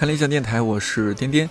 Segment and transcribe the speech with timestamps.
[0.00, 1.46] 看理想电台，我是颠颠。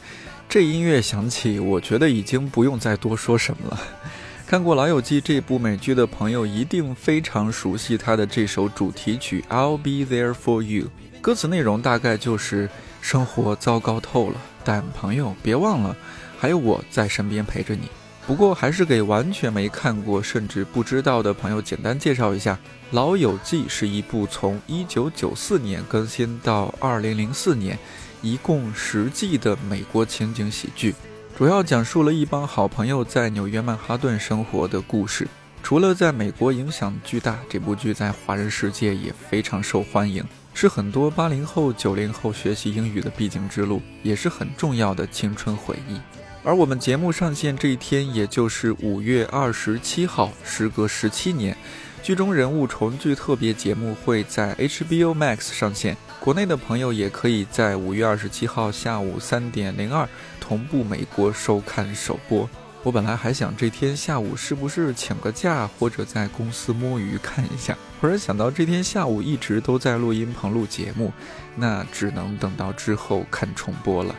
[0.50, 3.80] 这音乐响起，我觉得已经不用再多说什么了。
[4.48, 10.86] 看过《老友记》这部美剧的朋友，一定非常熟悉它的这首主题曲《I'll Be There for You》。
[11.22, 12.68] 歌词内容大概就是：
[13.04, 15.96] 生活糟糕透了，但朋友别忘了，
[16.40, 17.82] 还有我在身边陪着你。
[18.26, 22.56] 不过，还是给完全没看过甚至不知道的朋友简单介绍一下，
[22.90, 27.78] 《老友记》是一部从1994年更新到2004年，
[28.22, 30.94] 一共十季的美国情景喜剧，
[31.38, 35.28] 主要讲述了一帮好朋友在纽约曼哈顿生活的故事。
[35.62, 46.00] 除了在美国影响巨大，这部剧在华人世界也非常受欢迎，是很多八零后、九零后学习英语的必经之路，也是很重要的青春回忆。
[46.44, 51.56] 而我们节目上线这一天，也就是五月二十七号，时隔十七年，
[52.02, 55.96] 剧中人物重聚特别节目会在 HBO Max 上线。
[56.20, 60.08] 国内的朋友也可以在五月二十七号下午三点零二
[60.40, 62.48] 同步美国收看首播。
[62.84, 71.12] 我本来还想这天下午是不是请个假，或者在公司摸鱼看一下，忽然想到这天下午一直都在录音棚录节目，
[71.56, 74.14] 那只能等到之后看重播了。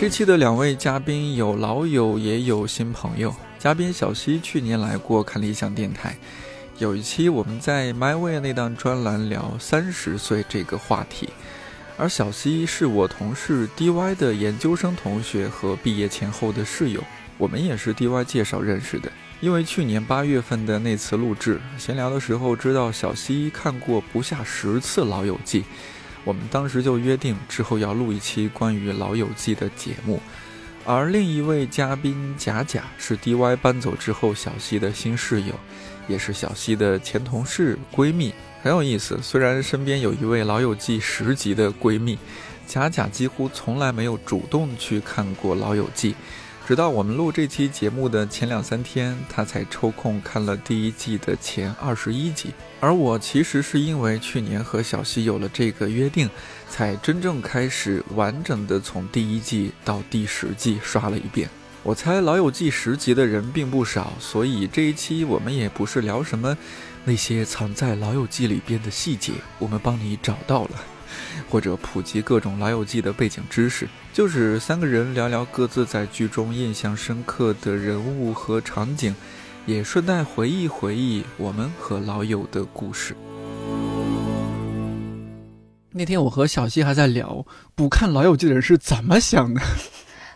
[0.00, 3.34] 这期的两位嘉宾有老友也有新朋友。
[3.58, 6.16] 嘉宾小溪去年来过看理想电台，
[6.78, 11.30] 有一期我们在 My Way 那档专栏聊三十岁这个话题。
[11.96, 17.02] 而小溪是我同事 DY 的研究生同学和毕业前后的室友，
[17.38, 19.10] 我们也是 DY 介绍认识的。
[19.40, 25.60] 因为去年八月份的那次录制闲聊的时候，知道小溪看过不下十次《老友记》。
[26.24, 30.20] 我们当时就约定之后要录一期关于《老友记》的节目，
[30.84, 35.54] 而另一位嘉宾贾贾是 DY 搬走之后小溪的新室友，
[36.08, 39.18] 也是小溪的前同事闺蜜，很有意思。
[39.22, 42.18] 虽然身边有一位《老友记》十级的闺蜜，
[42.66, 46.12] 贾贾几乎从来没有主动去看过《老友记》。
[46.66, 52.52] 直到我们录这期节目的前两三天，她才抽空看了第一季的前二十一集。
[52.80, 56.28] 而我其实是因为去年和小溪有了这个约定，
[56.68, 61.48] 才真正开始完整的从第一季到第十季刷了一遍。
[61.86, 66.58] 我猜《老友记》十集的人并不少，所以这一期我们也不是聊什么
[67.04, 70.70] 那些藏在《老友记》里边的细节，我们帮你找到了。
[71.48, 79.14] 或者普及各种老友记的背景知识，就是三个人聊聊各自在剧中印象深刻的人物和场景，
[79.64, 83.14] 也顺带回忆回忆我们和老友的故事。
[85.92, 87.46] 那天我和小溪还在聊，
[87.76, 89.62] 不看老友记的人是怎么想的？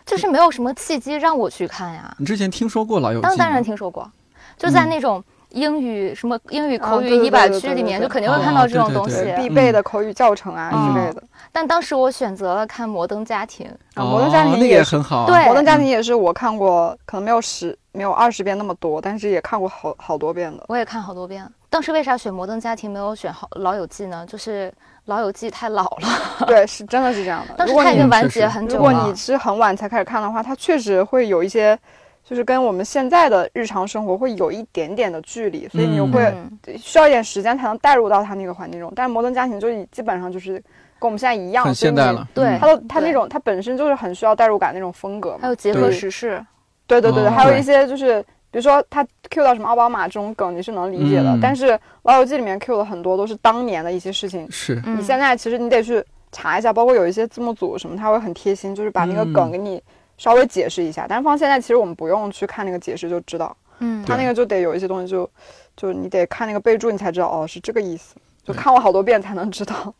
[0.05, 2.13] 就是没有什么契机让我去看呀。
[2.17, 3.27] 你之前听说过老友记？
[3.27, 4.09] 当当然听说过，
[4.57, 5.23] 就在那种。
[5.53, 11.21] 英语什么英语口语一百句里面就肯定会看到这种东西，必备的口语教程啊之类的。
[11.51, 13.69] 但当时我选择了看《摩登家庭》，
[14.01, 15.25] 《摩登家庭》也很好。
[15.25, 20.63] 对，《摩登家庭》也是我看过，可能没有十没有二十遍那么多，但是也看过好好多遍的。
[20.69, 21.45] 我也看好多遍。
[21.69, 24.25] 当时为啥选《摩登家庭》没有选好《老友记》呢？
[24.25, 24.69] 就是
[25.05, 26.45] 《老友记》太老了。
[26.47, 27.53] 对，是真的是这样的。
[27.55, 28.91] 当时它已经完结很久了。
[28.91, 31.77] 如果你是很晚才开始看的话，它确实会有一些。
[32.23, 36.33] 就是跟我们现在的日常生活会有一点点的距离，所以你会
[36.77, 38.93] 需要一点时间才能带入到它那个环境中。
[38.95, 40.53] 但是摩登家庭就基本上就是
[40.97, 42.25] 跟我们现在一样，很现代了。
[42.33, 45.39] 对，它的它那种它本身就是很需要代入感那种风格嘛。
[45.41, 46.41] 还有结合时事，
[46.87, 51.39] 对对对对，还有一些就是比如说他 Q 到什么奥巴马这种梗，你是能理解的。
[51.41, 54.75] 但是老友记里面 Q 的很多都是当年的一些事情，是。
[54.85, 59.81] 你现在其实你得去查一下，包括有一些字幕组什么，他会很贴心，就是把那个梗给你。
[60.17, 65.27] 稍微解释一下，但是放现在其实我们不用去看那个解释就知道，嗯，他那个就得有一些东西就，
[65.75, 69.91] 就你得看那个备注，你才知道哦是这个意思，就看过好多遍才能知道。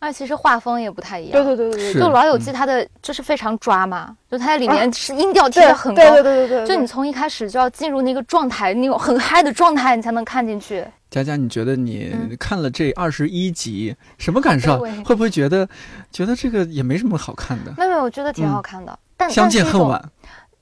[0.00, 10.84] 而其实画风也不太一样，对对对对对，就老友记它的就是非常抓嘛，就它在里面是音调贴的很高，对对对对，就你从一开始就要进入那个状态，那种很嗨的状态，你才能看进去。
[11.10, 14.78] 佳佳，你觉得你看了这二十一集什么感受？
[15.04, 15.66] 会不会觉得
[16.12, 17.72] 觉得这个也没什么好看的？
[17.76, 18.98] 没有，我觉得挺好看的。
[19.28, 20.00] 相见恨晚，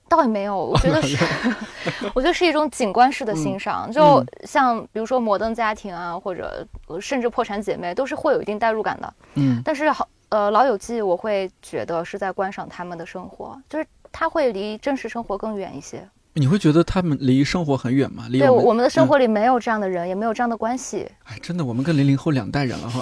[0.08, 0.56] 倒也没有。
[0.66, 1.16] 我觉得是，
[2.14, 3.90] 我觉得是一种景观式的欣赏。
[3.90, 6.66] 就像比如说《摩登家庭》啊，或者
[7.00, 9.14] 甚至《破产姐妹》，都是会有一定代入感的。
[9.34, 9.60] 嗯。
[9.64, 16.06] 但是好，呃，《老友记》，我会觉得是在观赏他们的生活，就是它会离真实生活更远一些。
[16.38, 18.24] 你会觉得他们离生活很远吗？
[18.30, 21.10] 对，我们的生活里没有这样的人，也没有这样的关系。
[21.24, 23.00] 哎，真的，我们跟零零后两代人了哈。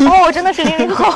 [0.04, 1.12] 哦，我真的是零零后。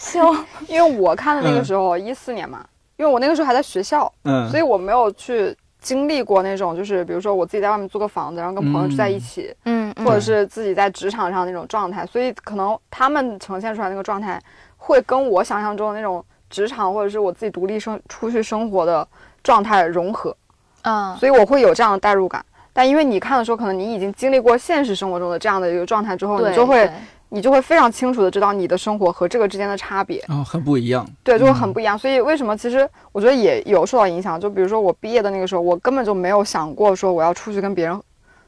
[0.00, 0.22] 行，
[0.68, 2.64] 因为我看的那个时候一四年嘛，
[2.98, 14.40] 因为我那个时候还在学校，嗯，所以我没有去经历过那种，就是比如说我自己在外面租个房子，然后跟朋友住在一起，嗯，或者是自己在职场上那种状态，所以可能他们呈现出来那个状态，
[14.76, 19.06] 会跟我想象中的那种职场或者是我自己独立生出去生活的
[19.44, 20.36] 状态融合，
[20.82, 22.44] 嗯，所以我会有这样的代入感。
[22.72, 26.88] 但因为你看的时候，可能你已经经历过现实生活中的这样的一个状态之后，你就会
[27.30, 31.98] 你就会非常清楚的知道你的生活和这个之间的差别，哦，很不一样，对，就会很不一样。
[31.98, 34.40] 所以为什么其实我觉得也有受到影响？
[34.40, 38.00] 就比如说我毕业的那个时候，我根本就没有想过说我要出去跟别人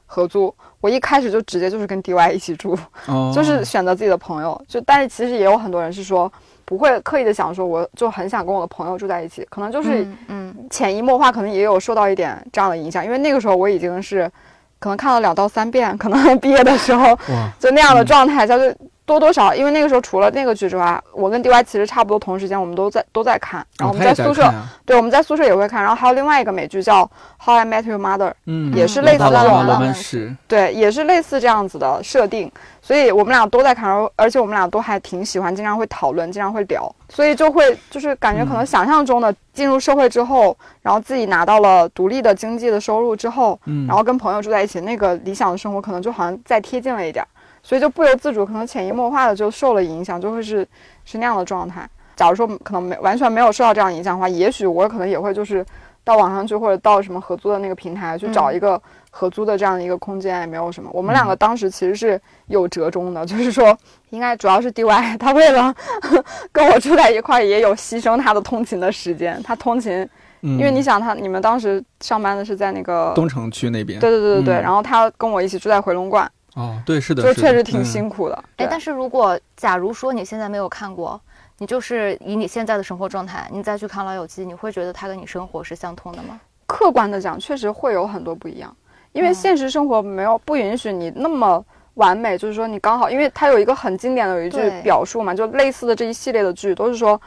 [0.07, 2.77] 合租，我一开始就直接就是跟 DY 一起住，
[3.35, 4.61] 就是选择自己的朋友。
[4.67, 6.31] 就但是其实也有很多人是说。
[6.63, 13.05] 不会刻意的想说，我就很想跟我的朋友住在一起，可能就是嗯，潜移默化，可能也有受到一点这样的影响。
[13.05, 14.31] 因为那个时候我已经是，
[14.81, 17.17] 可能看了两到三遍， 可能毕业的时候
[17.61, 18.77] 就那样的状态，就是。
[19.07, 23.67] 多多少，因为那个时候除了那个剧之外，我跟 DY 其实差不多同时间，我们都在都在看。
[23.77, 24.49] 然后我们在宿舍，
[24.87, 25.83] 对，我们在宿舍也会看。
[25.83, 27.03] 然后还有另外一个美剧叫
[27.45, 29.93] 《How I Met Your Mother》，嗯，也是类似这种的，
[30.47, 32.49] 对，也是类似这样子的设定。
[32.91, 36.93] 所以我们俩都在看，而且我们俩都还挺喜欢，经常会讨论，经常会聊。
[37.09, 47.25] 所以就会就是感觉可能想象中的进入社会之后，然后自己拿到了独立的经济的收入之后，嗯，然后跟朋友住在一起，那个理想的生活可能就好像再贴近了一点。
[47.63, 50.67] 所以就不由自主，可能潜移默化的就受了影响，就会是
[51.05, 51.89] 是那样的状态。
[52.17, 55.65] 假如说可能没完全没有受到这样影响的话，也许我可能也会就是
[56.03, 60.89] 到网上去或者到什么合租的那个平台去找一个合租的这样的一个空间，也没有什么。
[60.93, 63.77] 我们两个当时其实是有折中的， 就是说
[64.11, 65.75] 应该主要是 DY 他为了
[66.53, 69.43] 跟我住在一块，也有牺牲他的通勤的时间。
[69.43, 70.09] 他通勤，
[70.41, 74.55] 因为你想他你们当时上班的是在那个东城区那边，对对对对对。
[74.55, 76.31] 然后他跟我一起住在回龙观。
[76.55, 78.45] 哦，对，是的，就确实挺辛苦的。
[78.57, 81.21] 哎，但是如果假如说你现在没有看过，
[81.59, 86.41] 你就是以你现在的生活状态，你再去看《老友记》，你会觉得它跟你生活是相通的吗？
[86.67, 88.77] 客观的讲，确实会有很多不一样，
[89.13, 91.65] 因为现实生活没有不允许你那么
[91.95, 92.39] 完美。
[92.39, 97.21] 就是说，你刚好，因为它有一个很经典的有一句表述嘛，就类似的这一系列的剧都是说。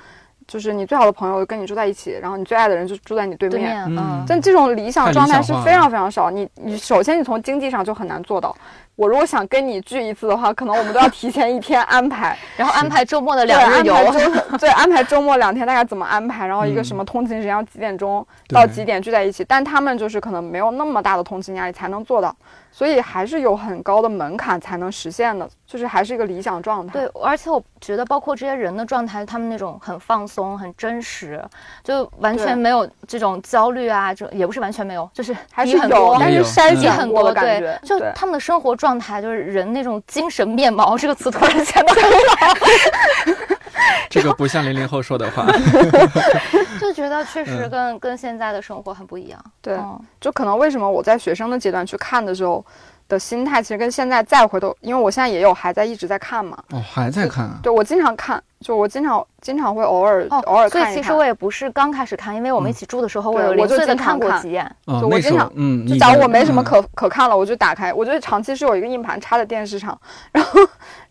[0.48, 3.84] 就是你最好的朋友跟你住在一起，然后你最爱的人就住在你对面。
[3.88, 6.30] 嗯，但这种理想状态是非常非常少。
[6.30, 8.56] 你你首先你从经济上就很难做到。
[8.96, 13.96] 我如果想跟你聚一次的话，可能我们都要提前一天安排， 然后安排周末的两日游。
[14.60, 16.46] 对， 安排周末两天大概怎么安排？
[16.46, 19.44] 然后一个什么通勤时间要几点钟到几点聚在一起？
[19.48, 22.36] 但他们就是可能没有那么大的通勤压力才能做到。
[22.76, 26.94] 所以还是有很高的门槛才能实现的，就是还是一个理想状态。
[26.94, 31.40] 对，而且我觉得，包括这些人的状态，他们那种很放松、很真实，
[31.84, 37.32] 就完全没有这种焦虑啊，这也不是完全没有，就是还是有，但是筛选很多。
[37.32, 42.58] 对，就他们的生活状态，就是人那种精神面貌，这个词突然间很好。
[44.10, 45.46] 这个不像零零后说的话，
[46.80, 49.40] 就觉得确实跟跟现在的生活很不一样。
[49.62, 49.78] 对，
[50.20, 52.64] 就可能为什么我在学生的阶段去看的时候
[53.08, 56.58] 的心态，其实跟现在再回头，因为我现在也有还在一直在看嘛。
[56.72, 57.60] 哦，还在看啊？
[57.64, 64.70] 对，我经常看，就我经常经常会偶尔偶尔看所以其实我也不是刚开始看，因为我们一起住的时候，我有零碎的看过几眼。
[64.86, 67.92] 就我经常，嗯，就假如我没什么可可看了，我就打开。
[67.92, 70.00] 我觉得长期是有一个硬盘插在电视上，
[70.32, 70.60] 然后。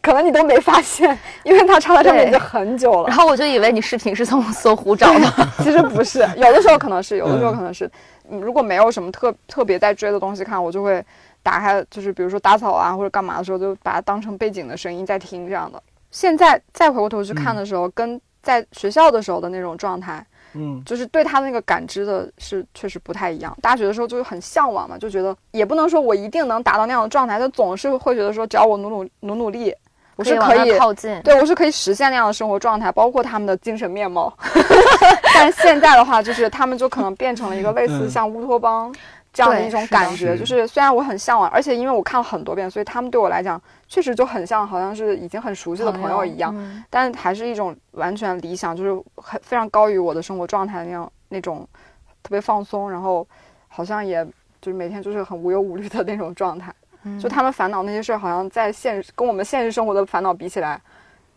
[0.02, 3.08] 可能你都没发现，因为它插在上面已经很久了。
[3.08, 6.18] 然后我就以为你视频是从搜狐找的，其实不是。
[6.36, 7.90] 有的时候可能是，有的时候可能是。
[8.28, 11.04] 你如果没有什么特特别在追的东西看，我就会
[11.42, 15.80] 打开，就是比如说打扫啊或者干嘛的时候，就把它当成背景的声音在听这样的。
[16.10, 20.24] 现在再回过头去看的时候，跟在学校的时候的那种状态。
[20.54, 23.56] 嗯，就是对他那个感知的是确实不太一样。
[23.62, 29.74] 大学的时候就是很向往嘛，就觉得也不能说我一定能达到那样的状态，就总是会觉得说只要我努努努努力，
[30.22, 34.32] 我是可以靠近，对我是可以实现那样的生活状态，包括他们的精神面貌。
[35.34, 38.94] 但是现在的话，就是他们就可能变成了一个类似像乌托邦。
[39.34, 46.54] 这样的一种感觉，就是虽然我很向往，而且因为我看了很多遍，所以他们对我来讲确实就很像，好像是已经很熟悉的朋友一样。
[46.90, 51.66] 但还是一种完全理想，就是很非常高于我的生活状态那样那种
[52.22, 53.26] 特别放松，然后
[53.68, 54.22] 好像也
[54.60, 56.70] 就是每天就是很无忧无虑的那种状态。
[57.20, 60.80] 就他们烦恼那些事儿，好像在现实跟我们现实生活的烦恼比起来。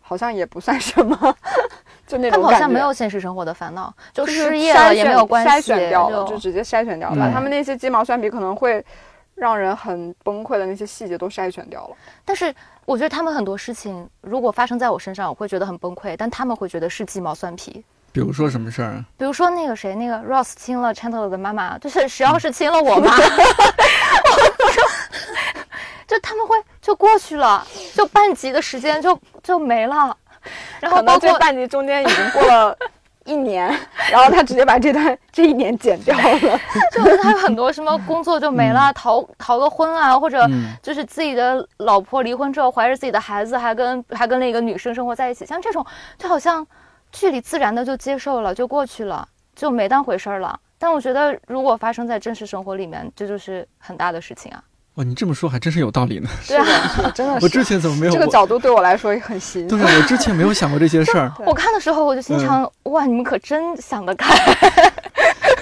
[0.07, 1.17] 好像也不算什么，
[2.05, 7.15] 就那种他们好像没有现实生活的烦恼，就失业了也没有关系，筛选掉了，就直接筛选掉了。
[7.15, 8.86] 把他们那些鸡毛蒜皮可能会
[9.34, 11.95] 让人很崩溃的那些细节都筛选掉了。
[12.24, 12.53] 但是
[12.86, 17.84] 我觉得他们很多事情如果发生在我身上，我会觉得很崩溃，但他们会觉得是鸡毛蒜皮。
[18.12, 19.03] 比如说什么事儿？
[19.17, 23.12] 比如说那个谁，那个 Ross 亲了 Chandler 的妈妈，就是谁要是亲了我妈。
[26.07, 30.15] 就他们会就过去了，就半集的时间就就没了，
[30.79, 32.77] 然后包括半集中间已经过了
[33.25, 33.67] 一年，
[34.12, 36.24] 然后他直接把这段这一年剪掉了。
[36.91, 45.83] 就他有很多什么工作就没了，逃逃个婚啊，或者嗯就是自己的老婆离婚之后怀着自己的孩子，还跟还跟另一个女生生活在一起，像这种
[46.19, 46.65] 就好像
[47.12, 50.59] 剧里自然的就接受了，就过去了，就没当回事儿了。
[50.77, 54.62] 但我觉得，如果发生在真实生活里面，这就是很大的事情啊。
[54.95, 56.29] 哇，你这么说还真是有道理呢。
[56.47, 58.11] 对啊，是的， 真的我是之前怎么没有？
[58.13, 59.67] 这个角度对我来说也很新。
[59.67, 61.31] 对，我之前没有想过这些事儿。
[61.45, 64.33] 我看的时候我就心想，哇，你们可真想得开。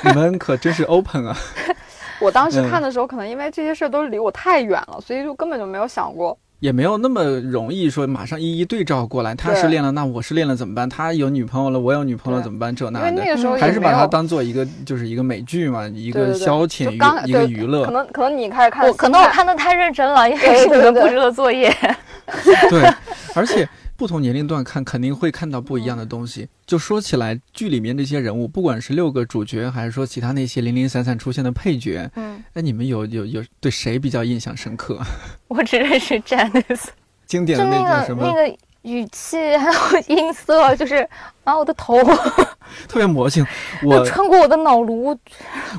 [0.03, 1.35] 你们可真是 open 啊！
[2.19, 6.37] 我当时嗯看的时候，可能因为这些事儿都离我太远了，所以就根本就没有想过。
[6.63, 9.35] 也没有那么容易说马上一一对照过来。
[9.35, 10.87] 他对失恋了，那我失恋了怎么办？
[10.87, 12.73] 他有女朋友了，我有女朋友了怎么办？
[12.73, 16.95] 这那的，那个时候还是把它当做一个就是一个美剧嘛，一个消遣娱
[17.29, 17.91] 一个娱乐可。
[17.91, 21.69] 能可能你开始看，我可能我看的太认真了，因为你们布置的作业。
[22.69, 22.89] 对，
[23.35, 23.67] 而且
[24.03, 26.49] 不同年龄段看肯定会看到不一样的东西。
[26.65, 34.99] 就说起来，剧里面这些人物，不管是六个主角，还是说其他那些零零散散出现的配角，嗯，那，你们有有有对谁比较印象深刻？
[35.47, 36.87] 我只认识 Janice，
[37.25, 38.25] 经典的那叫什么？
[38.25, 41.07] 那个语气还有音色，就是
[41.43, 41.97] 啊，我的头
[42.87, 43.45] 特别魔性。
[43.83, 45.17] 我穿过我的脑颅。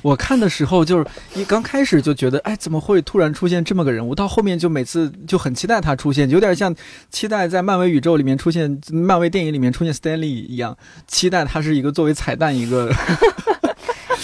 [0.02, 4.14] 我 看的时候，就是一刚开始就觉得，哎，怎么会突然出现这么个人物？
[4.14, 6.75] 到后面就每次就很期待他出现，有点像
[7.11, 12.90] 期待在漫威宇宙里面出现，漫威电影里面出现 Stanley 一样，期待他是一个作为彩蛋一个。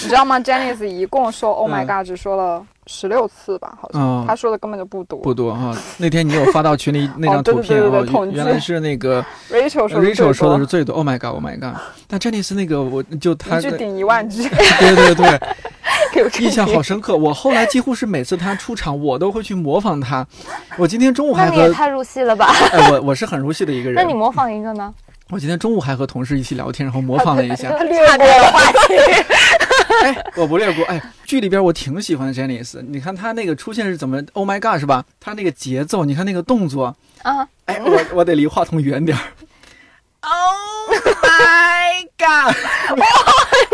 [0.02, 0.38] 你知道吗？
[0.40, 5.18] Janice 一共说 “Oh my 嗯 God” 只说了十六次吧，好像、嗯他说的根本就不多。
[5.20, 10.94] 不多哈、那天你有发到群里 那张图片哦对对对对统计原来是那个 Rachel 说的 Rachel 说的是最多。
[10.94, 11.78] Oh my god，Oh my god！
[12.06, 17.16] 但珍妮斯那个，我就他一句顶一万句，对对对，印象好深刻。
[17.16, 20.26] 我后来几乎是每次他出场，我都会去模仿他。
[20.76, 22.46] 我今天中午还和你也太入戏了吧？
[22.72, 24.14] 哎，我我是很入戏的一个人那你。
[24.14, 24.92] 模仿一个呢？
[25.30, 27.70] 我今天中午还和同事一起聊天，然后模仿了一下。
[27.70, 28.94] 他略差过了点的话题。
[30.02, 30.84] 哎，我不略过。
[30.86, 35.04] 哎，剧里边我挺喜欢 Janice，你看他那个出现是怎么？Oh my god，是吧？
[35.18, 39.22] 他那个节奏，你看那个动作，啊，哎，我我得离话筒远点儿。
[40.22, 40.90] Oh
[41.22, 42.54] my god！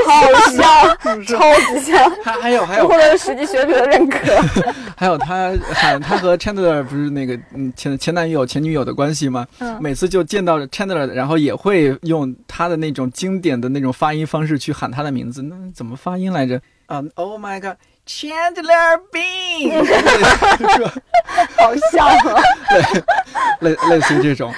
[0.06, 4.18] 好像，超级像，还还有还有获得了实际学者的认可。
[4.96, 9.46] 还有他喊他和 Chandler 不是那个嗯前前男友前女友的关系吗？
[9.58, 15.42] 嗯每次就见到 Chandler，然后也会用他的那种经典的那种发音方式去喊他的名字。
[15.42, 16.60] 那怎么发音来着？
[16.86, 17.60] 啊、o h my
[18.06, 19.84] God，Chandler Bing，
[21.58, 22.42] 好像啊，
[23.60, 24.54] 类类似于这种。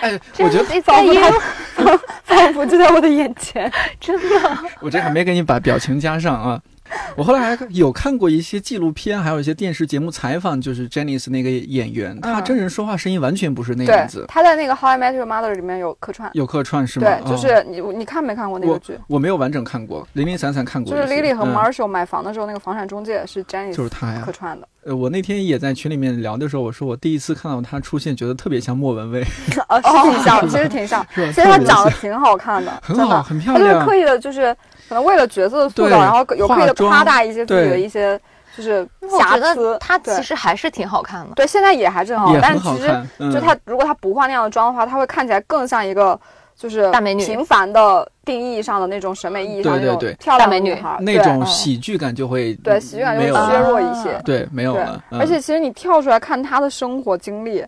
[0.00, 1.32] 哎，我觉得你在演，
[2.24, 3.70] 仿佛就在我的眼前。
[4.00, 4.58] 真的。
[4.80, 6.60] 我这还没给你把表情加上啊。
[7.16, 16.30] 我后来还有看过一些纪录片，还有一些电视节目采访，就是 Janice 那个演员，他真人说话声音完全不是那样子，，他在那个《How I Met Your Mother》里面有客串。
[16.34, 17.06] 有客串是吗？
[17.06, 18.98] 对，就哦是你你看没看过那个剧？
[19.06, 20.96] 我没有完整看过，零零散散看过就。
[20.96, 24.32] 是 Lily 和嗯 Marshall 买房的时候，那个房产中介是 Janice 就是他呀客。
[24.32, 24.66] 串的。
[24.84, 29.22] 呃，我那天也在群里面聊的时候，我说我第一次看到他出现，觉得特别像莫文蔚，
[29.68, 31.06] 哦，是挺像， 其实挺像。
[31.14, 33.22] 其实她长得挺好看的，很好。
[33.22, 33.86] 很漂她就是。
[33.86, 34.56] 刻意的，就是
[34.92, 38.20] 可能为了角色的塑造，然后有刻意的夸大一些自己的一些
[38.54, 38.86] 就是
[39.18, 39.78] 瑕疵。
[39.80, 41.34] 她其实还是挺好看的。
[41.34, 46.20] 对，现在也还是很好也，但其实就她如果她不化那样的妆的话，她会看起来更像一个
[46.54, 54.20] 就是大美女平凡的定义上的那种审美意义上的那种对对对漂亮美女女孩，那种喜剧感就会对喜剧感就会削，弱一些。
[54.26, 55.02] 对，没有了。
[55.10, 57.64] 嗯而且其实你跳出来看她的生活经历，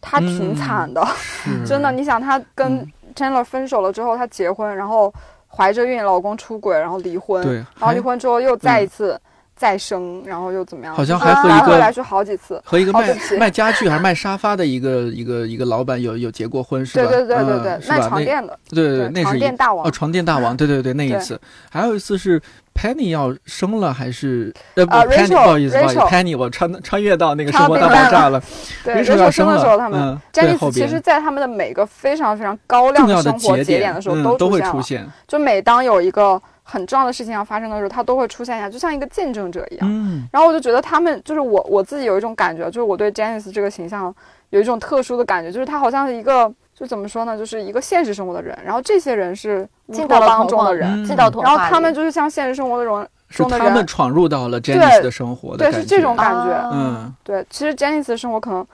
[0.00, 1.04] 她挺惨的。
[1.16, 5.12] 是真的，你想她跟嗯 Chandler 分手了之后，她结婚，然后
[5.48, 9.20] 怀着孕，老公出轨，然后离婚，对，然后离婚之后又再一次
[9.58, 10.94] 再生，然后又怎么样？
[10.94, 12.60] 好像还和一个来去好几次。
[12.64, 17.10] 和一个卖卖家具还是卖沙发的一个一个一个老板有有结过婚是吧？
[17.10, 19.90] 对对对对嗯对，卖床垫的，对对对，那床垫大王哦，。
[19.90, 21.38] 床垫大王，对对对，那一次，
[21.70, 22.40] 还有一次是
[22.74, 28.40] Penny 要生了还是呃不啊 Penny 不好意思不好意思 Penny 我穿穿越到那个生活大爆炸了
[28.84, 34.58] 对，，Rachel 要生了，生的时候，他们嗯，詹对后边妮斯其实，在他们的每个非常非常高亮的生活节点点的时候都都会。
[34.68, 36.38] 出现，就每当有一个
[36.70, 39.88] 很重要的事情要发生的时候，他都会出现一下，就像一个见证者一样。
[39.90, 44.14] 嗯，然后我就觉得他们就是我我自己有一种感觉，就是我对 Janice 这个形象
[44.50, 51.04] 有一种特殊的感觉，就是他好像是一个就怎么说呢，就是一个现实生活的人，然后这些人是进到了邦童话中的人，嗯。
[51.06, 53.66] 进到童话，然后他们就是像现实生活的人，是中的人。
[53.66, 56.52] 他们闯入到了 Janice 的生活的对，感觉，是这种感觉。
[56.52, 58.66] 啊嗯，对，其实 Janice 的生活可能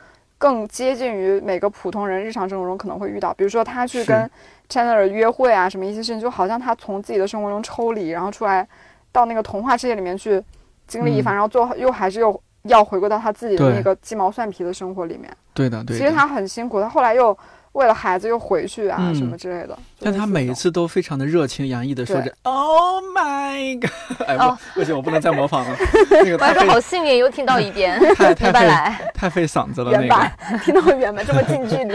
[0.44, 4.30] 更接近于每个普通人日常生活中可能会遇到，比如说他去跟
[4.68, 8.68] Chandler 约会啊，什么一些事情，就好像他从自己的生活中抽离，然后出来
[9.10, 10.44] 到那个童话世界里面去
[10.86, 15.34] 经历一番，然后最后又还是又要回归到他自己的那个鸡毛蒜皮的生活里面。
[15.54, 17.34] 对的对的，其实他很辛苦，他后来又
[17.74, 19.78] 为了孩子又回去啊嗯什么之类的。
[20.00, 25.76] 但他每一次都非常的热情洋溢的说着 “Oh my god”，哎哦不，不行，我不能再模仿了，
[26.10, 27.98] 那个我还说好幸运，又听到一遍，
[28.34, 29.12] 太来。
[29.14, 31.94] 太费嗓子了那原版个。，听到原版这么近距离。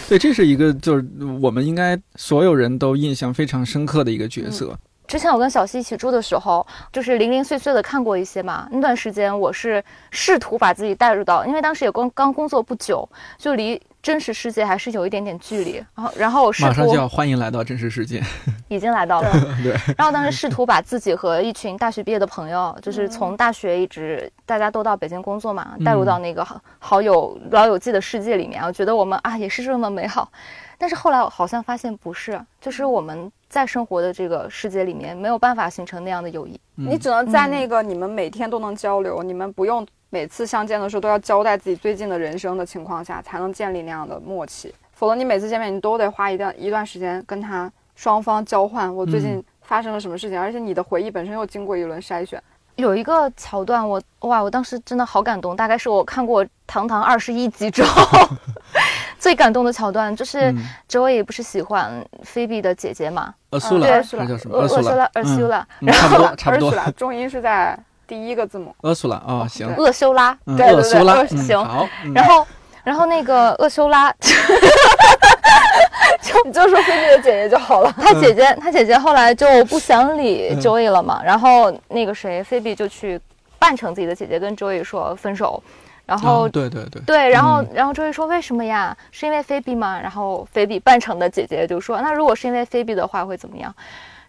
[0.09, 1.05] 对，这是一个就是
[1.41, 4.77] 我们应该所有人都印象非常深刻的一个角色。
[5.07, 8.67] 之前我跟小西一起住的时候，就是零零碎碎的看过一些嘛。
[8.71, 15.83] 那段时间我是试图把自己带入到，因为当时也刚刚工作不久，就离真实世界还是有一点点距离。
[15.95, 18.23] 然后，然后我试图马上就要欢迎来到真实世界。
[18.69, 19.31] 已经来到了，
[19.63, 28.63] 对，然后当时试图把自己和一群大学毕业的朋友，就是从大学一直大家都到北京工作嘛，带入到那个好好友老友记的世界里面。
[28.63, 30.31] 我觉得我们啊也是这么美好，
[30.77, 36.59] 但是后来我好像发现不是，就是我们在生活的这个世界里面没有办法形成那样的友谊。
[36.75, 44.73] 你只能在那个你们每天都能交流，你们不用每次相见的时候都要交代自己最近的人生的情况下，才能建立那样的默契。
[44.93, 52.41] 否则你每次见面，你都得花一段一段时间跟他双方交换我最近发生了什么事情，而且你的回忆本身又经过一轮筛选。
[52.75, 58.01] 有一个桥段我，哇，我当时真的好感动，大概是我看过《堂堂二十一集》之后
[59.19, 61.91] 最感动的桥段，就是嗯周也不是喜欢
[62.23, 64.55] 菲比的姐姐嘛，厄苏拉，对那叫什么？
[64.57, 66.85] 厄苏苏拉，呃苏拉，嗯差不多，差不多而。
[66.85, 67.77] 是重音是在
[68.09, 68.75] 第一个字母。
[68.81, 71.87] 厄苏拉啊，行，厄修拉，嗯对对对行好。
[72.03, 72.47] 嗯然后，
[72.83, 74.11] 然后那个厄修拉，
[76.21, 77.93] 就你就说菲比的姐姐就好了。
[77.97, 83.19] 他姐姐，他姐姐后来就不想理嗯 Joey 了嘛，然后那个谁，菲比就去
[83.59, 85.61] 扮成自己的姐姐，跟 Joey 说分手，
[86.05, 88.95] 然后哦，对对对，对，然后嗯然后 Joey 说为什么呀？
[89.11, 89.99] 是因为菲比吗？
[90.01, 93.73] 然后菲比扮成的姐姐就说，那如果是因为菲比的话会怎么样？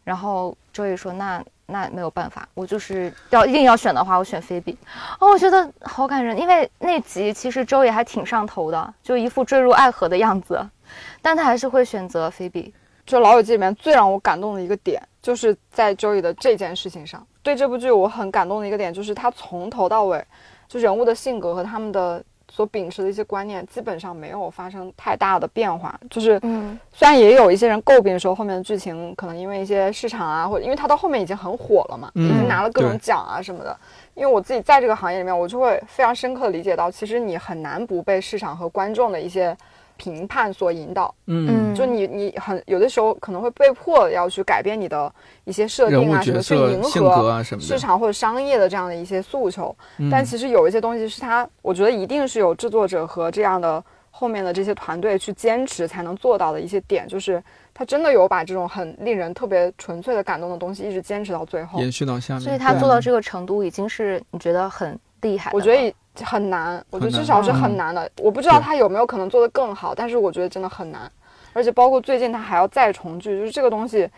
[0.05, 4.77] 然后 Joey 说，那那没有办法，我就是要硬要选的话，我选菲比。
[5.19, 10.64] 哦，我觉得好感人，因为那集其实周也还挺上头的，就一副坠入爱河的样子，
[11.23, 12.75] 但他还是会选择菲比。
[13.07, 17.27] 就《老友记》里面最让我感动的一个点，就是在 Joey 的这件事情上。
[17.42, 20.25] 对这部剧我很感动的一个点，就是他从头到尾，
[20.68, 25.99] 就人物的性格和他们的所秉持的一些观念，基本上没有发生太大的变化。
[26.11, 33.77] 就是嗯虽然也有一些人诟病说后面的剧情可能因为一些市场啊，或者因为它到后面已经很火了嘛，嗯已经拿了各种奖啊什么的。
[34.15, 39.57] 因为我自己在这个行业里面，我就会非常深刻的理解到，其实你很难不被市场和观众的一些
[40.01, 41.15] 评判所引导。
[41.27, 45.13] 嗯，就你你很有的时候可能会被迫要去改变你的
[45.45, 49.77] 一些设定啊什么，去、迎合啊什么的，市场或者商业的这样的一些诉求。
[49.99, 57.43] 嗯但其实有一些东西是它，我觉得一定是有制作者和这样的后面的这些团队去坚持才能做到的一些点，就是
[57.75, 61.79] 他真的有把这种很令人特别纯粹的感动的东西一直坚持到最后。
[61.79, 65.61] 延续到下面，所以他做到这个程度，已经是你觉得很厉害的了。
[65.61, 68.11] 我觉得也很难，我觉得至少是嗯很难的。
[68.20, 71.11] 我不知道他有没有可能做得更好，但是我觉得真的很难。
[71.53, 74.09] 而且包括最近他还要再重聚，就是这个东西，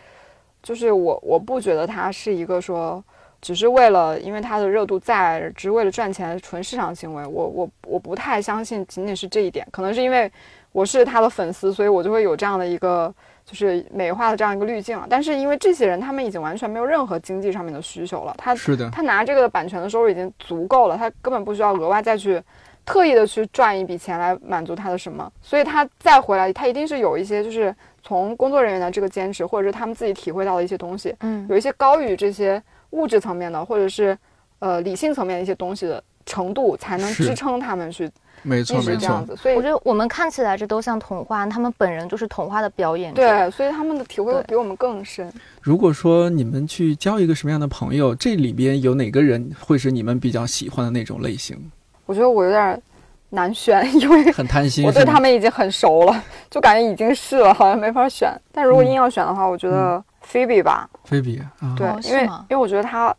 [0.61, 3.03] 就是我我不觉得他是一个说
[3.41, 7.25] 只是为了因为他的热度在，只是为了赚钱纯市场行为。
[7.25, 10.31] 我我我不太相信仅仅是这一点，可能是因为
[10.71, 13.13] 我是他的粉丝，所以我就会有这样的一个。
[13.45, 22.41] 就是美化的这样一个滤镜了，但是因为这些人他们已经完全没有任何经济上面的需求了，他是的，他拿这个的版权的收入已经足够了，他根本不需要额外再去
[22.85, 34.17] 特意的去赚一笔钱来满足他的什么，所以他再回来，他一定是有一些就是从工作人员的这个坚持，或者是他们自己体会到的一些东西，嗯有一些高于这些物质层面的，或者是
[34.59, 38.09] 呃理性层面的一些东西的程度，才能支撑他们去
[38.43, 39.35] 没错没错一直这样，子。
[39.35, 43.21] 所以我觉得我们看起来这都像童话，他们本人就是童话的表演者。
[43.21, 45.31] 对，所以他们的体会比我们更深。
[45.61, 51.57] 如果说你们去交一个什么样的朋友，这里边有哪个人会是你们比较喜欢的那种类型？
[52.05, 52.81] 我觉得我有点
[53.29, 58.29] 难选， 因为很贪心，我对他们已经很熟了，就感觉已经是了，好像没法选。
[58.51, 63.15] 但如果嗯硬要选的话，我觉得菲比吧，菲比啊，对，哦因为因为我觉得他，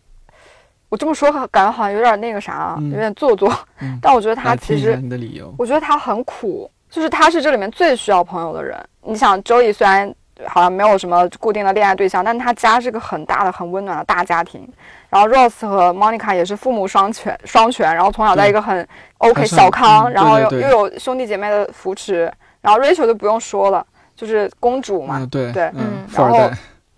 [0.95, 8.79] 我这么说感觉好像有点那个啥有点做作，嗯 但我觉得他其实听一下你的理由，我觉得他很苦，就是他是这里面最需要朋友的人。
[9.03, 10.15] 你想，，Joey 虽然
[10.47, 14.69] 好像没有什么固定的恋爱对象，但他家是个很大的、很温暖的大家庭。
[15.11, 18.87] 然后 Rose 和 Monica 也是父母双全，双全，然后从小在一个很
[19.19, 22.33] OK 小康，嗯然后又有兄弟姐妹的扶持。
[22.61, 25.19] 然后 Rachel 就不用说了，就是公主嘛。
[25.19, 26.49] 嗯，对对嗯，嗯然后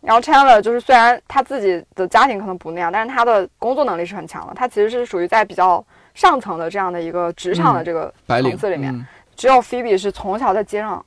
[0.06, 4.52] 然后 Chandler 就是虽然他自己的家庭可能不那样，但是他的工作能力是很强的。
[4.54, 8.94] 他其实是属于在比较上层的这样的一个职场的这个白领层次里面。
[8.94, 9.04] 嗯
[9.36, 11.04] 只有 Phoebe 是从小在街上，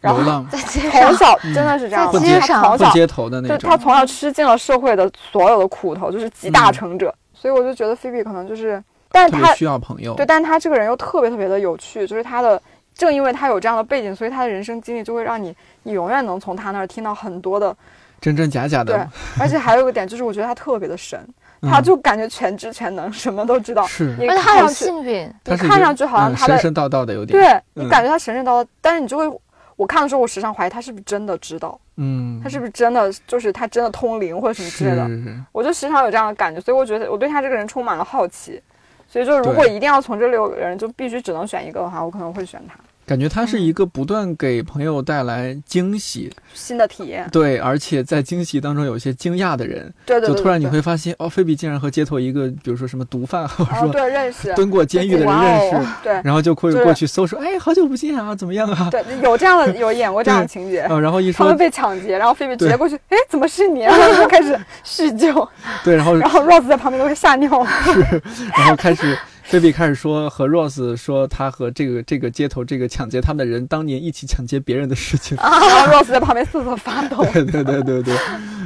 [0.00, 7.14] 然后流浪在街上，从小真的是这样的，在街上他从小混街头的那种，就他从小吃尽了社会的所有的苦头，就是集大成者。
[7.32, 8.82] 所以我就觉得 Phoebe 可能就是，
[9.12, 12.60] 但是他需要朋友，对，但是他这个人又特别特别的有趣，就是他的
[12.92, 17.72] 正因为他有这样的背景，所以他的人生经历就会让你，你永远能从他那儿听到很多的
[18.20, 18.94] 真真假假的。
[18.94, 19.06] 对，
[19.38, 21.18] 而且还有一个点就是，我觉得他特别的神，
[21.62, 23.86] 他就感觉全知全能，什么都知道。
[23.86, 27.38] 是，你看上去幸运，你看上去好像他神神道道的有点。
[27.38, 29.40] 对你感觉他神神道道，但是你就会，
[29.76, 31.78] 我看的时候我时常怀疑他是不是真的知道。
[31.96, 35.08] 嗯，他是不是真的就是他真的通灵或者什么之类的？
[35.52, 38.62] 我就时常有这样的感觉，所以我觉得我对他这个人充满了好奇。
[39.10, 42.74] 所以就如果一定要从这六个人就必须只能选一个的话，我可能会选他。
[43.08, 54.52] 感觉他是一个不断给朋友带来惊喜、新的体验，对，而且在惊喜当中有一些惊讶的人，对对，就突然你会发现，哦，菲比竟然和街头一个，比如说什么毒贩，或者说对认识。
[54.52, 58.88] 蹲过监狱的人认识，对，然后就会过去搜说，哎，好久不见啊，怎么样啊？
[58.92, 63.80] 对，有这样的有演过这样的情节，然后一说他们被抢劫，然后菲比直接过去，哎，怎么是你？
[63.80, 65.48] 然 后就开始叙旧，
[65.82, 68.22] 对，然后然后 Rose 在旁边都会吓尿，是，
[68.54, 69.16] 然后开始。
[69.48, 75.58] 菲比开始说和 Rose 说他和这个这个街头这个抢劫他们的人当年一起抢劫别人的事情， 然后
[75.90, 77.24] Rose 在旁边瑟瑟发抖。
[77.32, 78.14] 对 对对对对，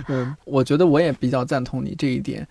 [0.09, 2.45] 嗯，我觉得我也比较赞同你这一点，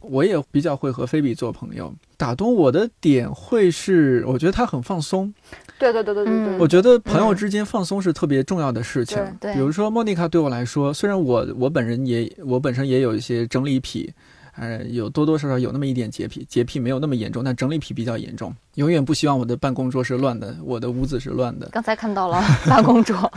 [0.00, 1.94] 我也比较会和菲比做朋友。
[2.16, 5.32] 打动我的点会是，我觉得他很放松。
[5.78, 9.22] 对对对对对对，我觉得朋友之间放松是特别重要的事情。
[9.38, 14.12] 对，比如说莫妮卡对我来说，虽然我我本人也我本身也有一些整理癖。
[14.56, 18.54] 呃，有多多少少有那么一点洁癖，洁癖没有那么严重，但整理癖比较严重。
[18.74, 21.68] 永远不希望我的办公桌是乱的，我的屋子是乱的。
[21.72, 23.30] 刚才看到了 办公桌。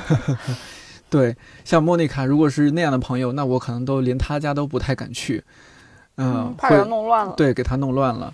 [1.10, 5.44] 对，像莫妮卡，如果是那样的朋友，那我可能都连他家都不太敢去。
[6.18, 7.34] 嗯，怕给他弄乱了。
[7.36, 8.34] 对，给他弄乱了。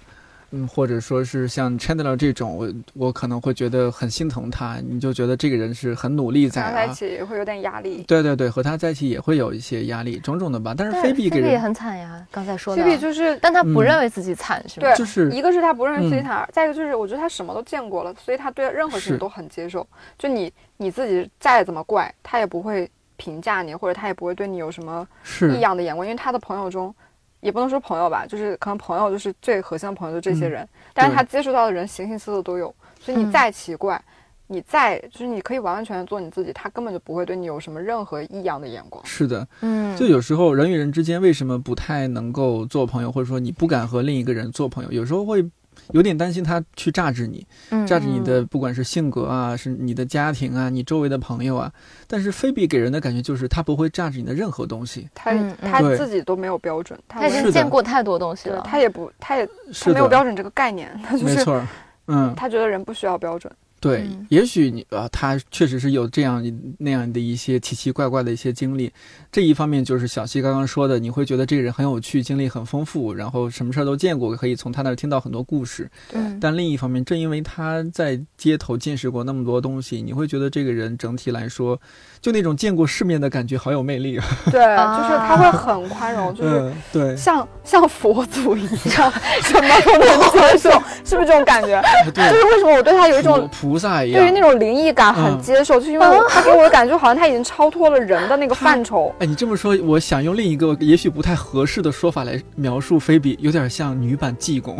[0.55, 8.03] 嗯，或者说是像 Chandler 这种，我我可能会觉得很心疼他，你就觉得这个人是很努力在啊，在一起会有点压力。
[8.07, 10.73] 对对对，和他在一起也会有一些压力，种种的吧。
[10.77, 12.81] 但是菲比给人也很惨呀，刚才说的。
[12.81, 14.87] 菲比就是，但他不认为自己惨，是吧？
[14.87, 19.85] 对，就是一个是他不认为自己惨，再一个就是我觉得他什么都见过了，所以他对任何事情都很接受。
[20.17, 25.05] 就你你自己再怎么怪，他也不会评价你，或者他也不会对你有什么
[25.53, 26.95] 异样的眼光，因为他的朋友中。
[27.45, 30.67] 也不能说朋友吧，就是可能朋友就是最核心的朋友，就这些人。
[30.95, 34.03] 但是他接触到的人形形色色都有，所以你再奇怪，
[34.47, 39.05] 你再就是你可以完完全全做你自己，他根本就不会对你有什么任何异样的眼光。
[39.05, 45.45] 是的，嗯，就有时候人与人之间为什么不太能够做朋友，或者说你不敢和另一个人做朋友，有时候会。
[45.91, 47.45] 有点担心他去榨制你，
[47.85, 51.71] 榨制你的不管是性格啊，是你的家庭啊，你周围的朋友啊。
[52.07, 59.47] 但是菲比给人的感觉就是他不会榨制你的任何东西，他他自己都没有标准，他已经见过太多东西了，他也不他也
[59.79, 61.61] 他没有标准这个概念，他就是没错，
[62.07, 63.51] 嗯，他觉得人不需要标准。
[63.85, 66.43] 对，也许你呃，他确实是有这样
[66.79, 68.91] 那样的一些奇奇怪怪的一些经历。
[69.31, 75.87] 这一方面就是小西刚刚说的，你会觉得这个人很有趣，经历很丰富，然后什么事儿都见过，可以从他那儿听到很多故事。
[76.11, 76.19] 对。
[76.41, 81.79] 但另一方面，正因为他在街头见识过那么多东西，你会觉得这个人整体来说，
[82.19, 84.25] 就那种见过世面的感觉，好有魅力啊。
[84.49, 89.11] 对，就是他会很宽容，就是对，像像佛祖一样，
[89.43, 90.71] 什么都能接受，
[91.03, 91.79] 是不是这种感觉？
[92.11, 92.31] 对。
[92.31, 93.47] 就是为什么我对他有一种。
[93.75, 99.13] 菩萨一样，对于那种灵异感很接受，就是因为他给我的感觉好像他已经超脱了人的那个范畴。
[99.19, 104.77] 哎，你这么说，我想用另一个也许不太合适的说法来描述菲比，有点像女版济公。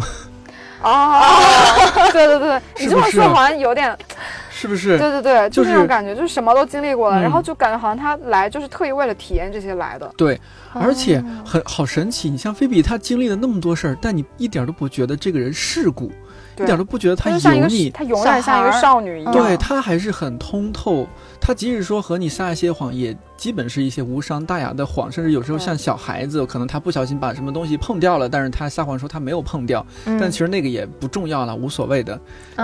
[0.82, 1.20] 哦，
[2.14, 3.94] 对对对，你这么说好像有点，
[4.50, 4.98] 是不是？
[4.98, 10.10] 对对对，就是那种感觉，就是什么都经历过了，然后就感觉好像他来就是特意为了体验这些来的。
[10.16, 10.40] 对，
[10.74, 16.10] 而且很好神奇，你像菲比，他经历了那么多事儿，但你一点都不觉得这个人世故。
[16.64, 19.34] 一点都不觉得它油腻，它永远像一个少女一样。
[19.34, 21.08] 对它还是很通透。
[21.46, 29.86] 他即使说和你撒一些谎，也基本是一些无伤大雅的谎，甚至有时候像小孩子，可能他不小心把什么东西碰掉了，但是他撒谎说他没有碰掉，
[30.20, 32.20] 但其实那个也不重要了，无所谓的。
[32.58, 32.64] 你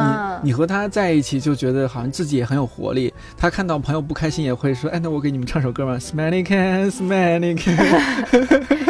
[0.50, 3.14] 你和他在一起就觉得好像自己也很有活力。
[3.38, 7.78] 他看到朋友不开心也会说：“哎，那我给你们唱首歌吧，Smelly Can，Smelly Can。”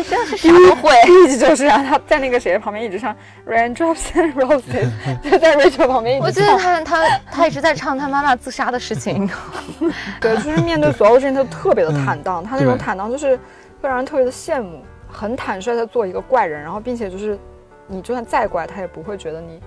[0.07, 0.93] 这样是啥都会，
[1.25, 3.13] 一直就是让他在那个谁旁边一直唱
[3.45, 4.89] Raindrops and Roses，
[5.29, 6.25] 就在 Rachel 旁边一直。
[6.25, 9.29] 我记得他他他一直在唱他妈妈自杀的事情。
[10.21, 12.43] 对，就是面对所有事情，他都特别的坦荡。
[12.43, 13.35] 他那种坦荡，就是
[13.81, 14.81] 会让人特别的羡慕。
[15.13, 17.37] 很坦率的做一个怪人，然后并且就是，
[17.85, 19.59] 你就算再怪，他也不会觉得你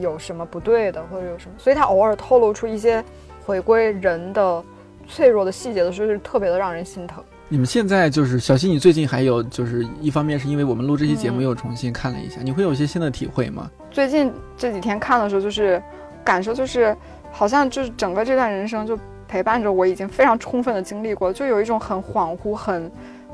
[0.00, 1.52] 有什么不对的，或者有什么。
[1.58, 3.02] 所以他偶尔透露出一些
[3.44, 4.62] 回归人的
[5.08, 7.24] 脆弱的细节的时候，是特别的让人心疼。
[7.48, 13.68] 你们现在就是小新，你最近还有就是一方面是因为我们录这期节目又重新看了一下，你会有一些新的体会吗？
[13.90, 15.82] 最近这几天看的时候，就是
[16.22, 16.96] 感受就是
[17.32, 18.96] 好像就是整个这段人生就。
[19.26, 22.90] 陪伴着我已经非常充分的经历过，就有一种很恍惚、很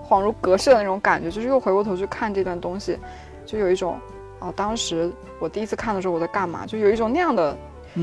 [0.09, 1.31] 恍如隔世的那种感觉。
[1.31, 2.99] 就是又回过头去看这段东西，
[3.45, 3.97] 就有一种，
[4.39, 6.65] 哦，当时我第一次看的时候我在干嘛？
[6.67, 7.57] 就有一种那样的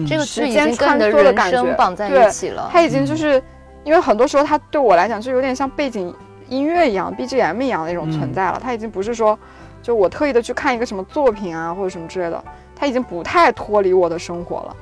[0.08, 2.70] 这个时间穿梭的人感觉生绑在对一起了。
[2.72, 3.42] 它已经就是，
[3.84, 6.14] 因为很多时候它对我来讲就有点像背景
[6.50, 8.60] 音乐一样，BGM 一样的那种存在了。
[8.62, 9.38] 它已经不是说，
[9.82, 12.44] 就我特意的去看一个什么作品啊或者什么之类的，
[12.76, 14.76] 它已经不太脱离我的生活了。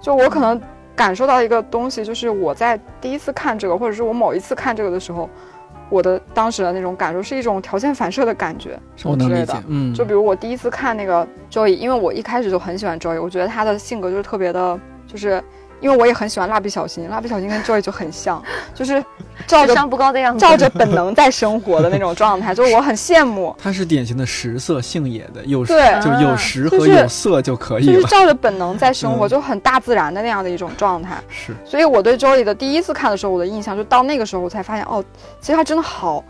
[0.00, 0.60] 就我可能
[0.94, 5.28] 感受到一个东西，就是我在第一次看这个，或者是我某一次看这个的时候，
[5.88, 15.42] 我的当时的那种感受是一种条件反射的感觉，什么之类的。，嗯，就比如我第一次看那个 Joey，因为我一开始就很喜欢 Joey，我觉得他的性格就是特别的，就是
[15.82, 18.40] 因为我也很喜欢蜡笔小新，蜡笔小新跟 Joey 就很像，
[18.72, 19.04] 就是
[19.46, 28.08] 照着不高的样子，照着本能在生活的那种状态，就是我很羡慕，他是典型的食色性也的，有对就有食和有色就可以就是了。
[28.08, 31.20] 照着本能在生活，嗯就很大自然的那样的一种状态。
[31.28, 35.04] 是，所以我对 Joey 的第一次看的时候，我的印象就到那个时候，我才发现哦，
[35.40, 36.22] 其实他真的好，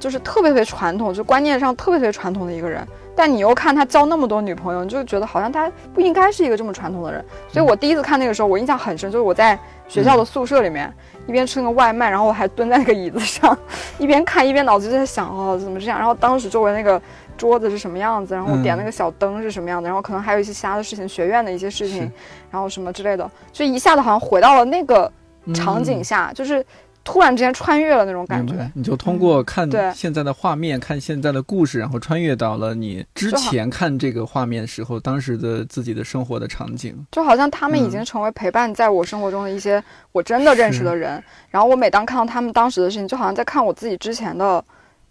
[0.00, 2.86] 就是特别特别传统，就观念上特别特别传统的一个人。
[3.18, 7.24] 但你又看他交那么多女朋友，你就觉得好像他不应该是一个这么传统的人。
[7.48, 10.94] 所以我第一次看那个时候，我印象很深，就是我在学校的宿舍里面、
[11.26, 13.58] 一边吃那个外卖，然后我还蹲在那个椅子上，
[13.98, 15.98] 一边看一边脑子就在想哦怎么这样。
[15.98, 17.02] 然后当时周围那个
[17.36, 22.08] 桌子是什么样子，然后我点那个小灯是什么样的，然后可能还有一些其他的事情，学院的一些事情，
[22.52, 25.10] 然后什么之类的，就一下子好像回到了那个
[25.52, 26.64] 场景下，就是
[27.08, 28.70] 突然之间穿越了那种感觉。
[28.74, 36.94] 你就通过看现在的画面，看现在的故事，然后穿越到了你之前看这个画面时候当时的自己的生活的场景。
[37.10, 44.62] 就好像他们已嗯经成为陪伴在我生活中的一些我真的认识的人，然后我每当看到他们当时的事情，就好像在看我自己之前的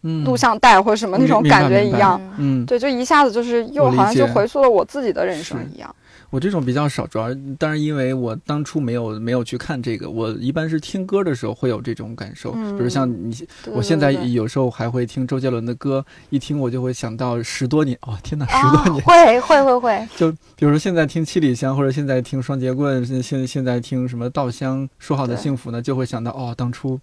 [0.03, 2.21] 嗯，录像带或者什么那种感觉一样。
[2.37, 5.93] 嗯嗯，对，就一下子就是又好像就回溯了我自己的人生一样。
[6.29, 26.99] 我这种比较少，主要当然因为我当初没有没有去看这个，我一般是听歌的时候会有这种感受，嗯比如像你，我现在有时候还会听周杰伦的歌，一听我就会想到十多年，哦天哪，十啊多年，会会会会，就比如说现在听七里香，或者现在听双截棍，现现现在听什么稻香，说好的幸福呢，就会想到哦，当初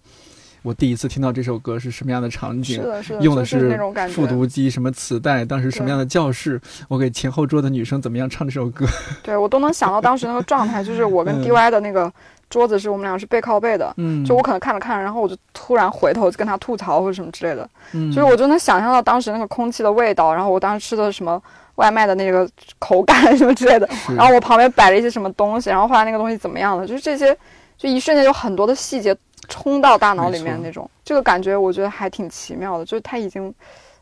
[0.65, 2.81] 我第一次听到这首歌是什么样的场景。
[2.81, 3.79] 是的，是的，用的是。
[4.09, 8.85] 复读机什么磁带，当时什么样的教室，我给前后桌的女生怎么样唱这首歌？
[9.21, 12.11] 对我都能想到当时那个状态，就是我跟嗯 DY 的那个
[12.49, 21.39] 桌子是我们俩是背靠背的，嗯，就我可能看着看着，然后我就突然回头就跟他吐槽或者什么之类的，嗯，就是我就能想象到当时那个空气的味道，然后我当时吃的什么
[21.75, 22.49] 外卖的那个
[22.79, 27.37] 口感什么之类的，然后我旁边摆了一些什么东西，然后后来那个东西怎么样了，就是这些，
[27.77, 29.15] 就一瞬间有很多的细节
[29.47, 33.53] 冲到大脑里面那种，这个感觉我觉得还挺奇妙的，就是它已经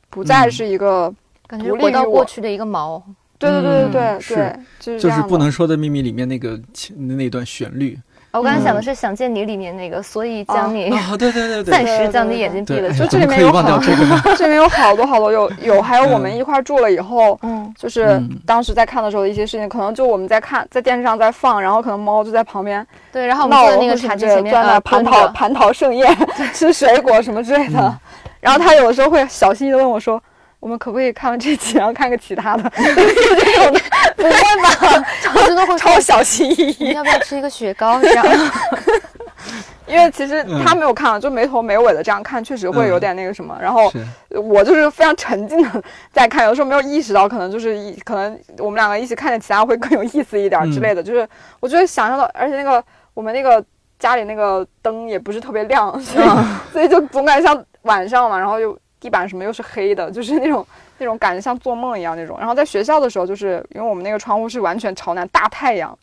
[0.10, 0.52] 不再嗯。
[0.52, 1.14] 是一个，
[1.48, 3.02] 感觉回到过去的一个毛。
[3.38, 4.60] 对对对对对是。
[5.00, 6.60] 就是不能说的秘密里面那个
[6.96, 8.00] 那段旋律
[8.40, 8.84] 我刚才想的嗯。
[8.84, 13.06] 是《想见你》里面那个，所以将你啊， 对对对对，暂时将你眼睛闭，了起来。
[13.06, 16.38] 哎呀怎么这里面有好这里面 有好多好多有有，还有我们嗯。
[16.38, 18.30] 一块儿住了以后，嗯，就是嗯。
[18.46, 26.16] 当时在看的时候的一些事情，可能就我们在看，在电视上在放，然后可能猫就在旁边对，然后我们闹坐在那个或者是茶几前面，在那呃，蟠桃蟠桃盛宴，
[26.54, 27.80] 吃水果什么之类的。
[27.80, 27.98] 嗯。
[28.42, 30.22] 然后他有的时候会小心翼翼的问我说
[30.64, 33.82] ：“我们可不可以看完这集， 然后看个其他的？”这种的
[34.16, 35.06] 不会吧？
[35.36, 38.00] 我真的会超小心翼翼，要不要吃一个雪糕？
[38.02, 38.26] 这样，
[39.86, 43.58] 因为其实嗯他没有看完，就没头没尾的这样看，确实会有点那个什么。
[43.62, 43.92] 然后
[44.30, 51.04] 我就是非常沉浸的在看，有时候没有意识到，可能就是一可能我们两个一起看见其他会更有意思一点之类的。
[51.04, 51.28] 就是
[51.60, 52.82] 我觉得想象到，而且那个
[53.14, 53.62] 我们那个
[54.00, 56.28] 家里那个灯也不是特别亮，所以、
[56.72, 60.66] 所以就总感觉像晚上嘛，然后又地板什么又是黑的，就是那种
[60.98, 62.38] 那种感觉像做梦一样那种。
[62.40, 65.98] 然后在学校的时候，就是因为我们那个窗户是完全朝南，大太阳。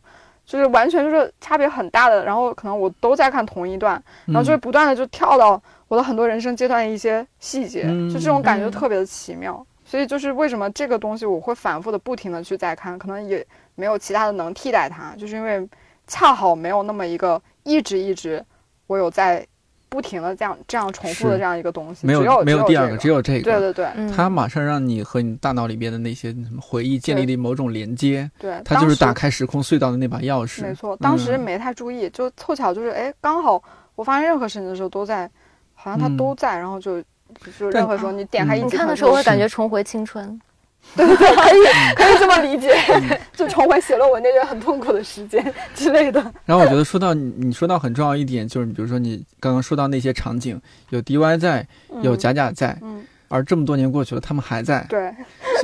[0.46, 9.64] 就是完全就是差别很大的，然后可能我都在看同一段，然后就是不断的就跳到我的很多人生阶段的一些细节，嗯就这种感觉嗯特别的奇妙。
[9.84, 15.64] 所以就是为什么这个东西我会反复的不停的去再看，可能也没有其他的能替代它，就是因为
[16.08, 18.44] 恰好没有那么一个一直一直
[18.88, 19.46] 我有在
[19.90, 23.42] 不停的这样这样重复的这样一个东西，没只有没有第二个，只有这个。
[23.42, 30.62] 对对对嗯，它马上让你和你大脑里边的那些什么回忆建立了某种连接，对，它就是打开时空隧道的那把钥匙。
[30.62, 33.62] 没错，当时嗯没太注意，就凑巧就是哎，刚好
[33.96, 35.28] 我发现任何事情的时候都在，
[35.74, 40.40] 好像它嗯都在，然后就就但任何时候你点开你看的时候会感觉重回青春。
[40.96, 42.74] 对对对，可以可以这么理解，
[43.32, 46.20] 就重回写论文那段很痛苦的时间之类的。
[46.44, 51.66] 然后我觉得说到你你说到很重要一点，就是比如说你刚刚说到那些场景，有 DY 在，
[52.02, 52.18] 有嗯。
[52.18, 54.84] 贾贾在，嗯而这么多年过去了，他们还在。
[54.88, 55.14] 对，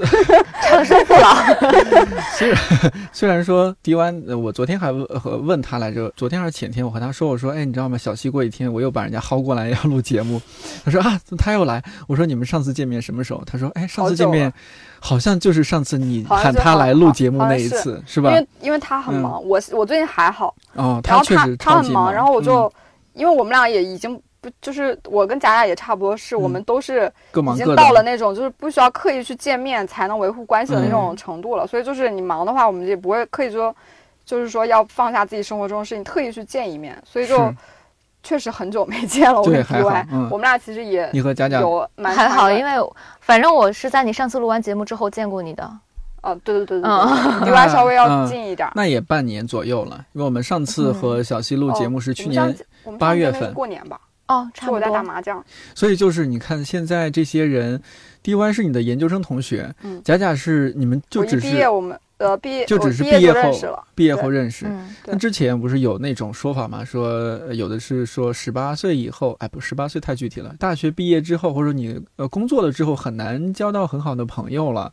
[0.63, 1.35] 长生不老。
[2.39, 2.59] 虽然
[3.13, 5.07] 虽然说迪湾，我昨天还问
[5.45, 7.99] 问他来着，昨天还是前天，我和他说，我说，哎，你知道吗？
[7.99, 10.41] 小西过一天我又把人家薅过来要录节目，
[10.87, 11.83] 他说啊，他又来。
[12.07, 13.43] 我说你们上次见面什么时候？
[13.45, 14.53] 他说，哎，上次见面
[15.01, 18.31] 好像就是上次你喊他来录节目那一次，是吧？
[18.31, 20.55] 因为因为他很忙，我我最近还好。
[20.75, 22.73] 哦，他确实他很忙，然后我就
[23.13, 24.23] 因为我们俩也已经。
[24.61, 31.67] 就是我跟贾贾也差不多，是我们都是已经到了那种就是不需要刻意去见面才能维护关系的那种程度了。
[31.67, 33.75] 所以就是你忙的话，我们也不会刻意说，
[34.25, 36.97] 就是说要放下自己生活中的事情，特意去见一面。
[37.05, 37.53] 所以就
[38.23, 39.41] 确实很久没见了。
[39.41, 42.73] 我跟迪歪，我们俩其实也你和贾贾有还好，因为
[43.21, 45.71] 反正我是在你上次录完节目之后见过你的。
[46.23, 48.69] 哦，对对对对对，迪歪稍微 要近一点。
[48.75, 52.53] 那也半年左右了，因为我们上次和小西录节目是去年
[52.99, 54.01] 八月份过年吧。
[54.29, 54.77] 哦，差不多。
[54.77, 57.81] 我在打麻将，所以就是你看现在这些人
[58.23, 63.53] ，D Y 是你的研究生同学，嗯，贾贾是你们就只是毕业我们呃毕业就只是毕业后
[63.95, 64.67] 毕业后认识。
[65.05, 70.55] 那之前不是有那种说法嘛，说有的是说十八岁以后，哎不，十八岁太具体了。
[70.59, 74.93] 大学毕业之后或者你呃工作了之后，很难交到很好的朋友了。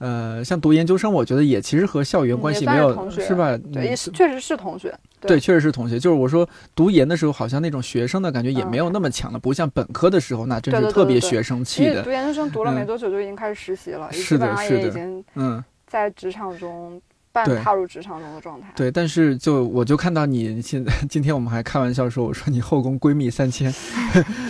[0.00, 3.54] 呃，像读研究生，我觉得也其实和校园关系没有是吧？
[3.70, 4.92] 对，确实是同学。
[5.20, 5.98] 对，确实是同学。
[5.98, 12.02] 就是我说读研的时候，好像那种学生的感觉也没有那么强了，不像本科的时候，那真是特别学生气的。
[12.02, 17.00] 读研究生读了没多久就已经开始实习了，基本上也已经嗯在职场中。
[17.32, 23.72] 半踏入职场中的状态，对，但是就我就看到你现在 今天我们还开玩笑说，我说你后宫闺蜜三千，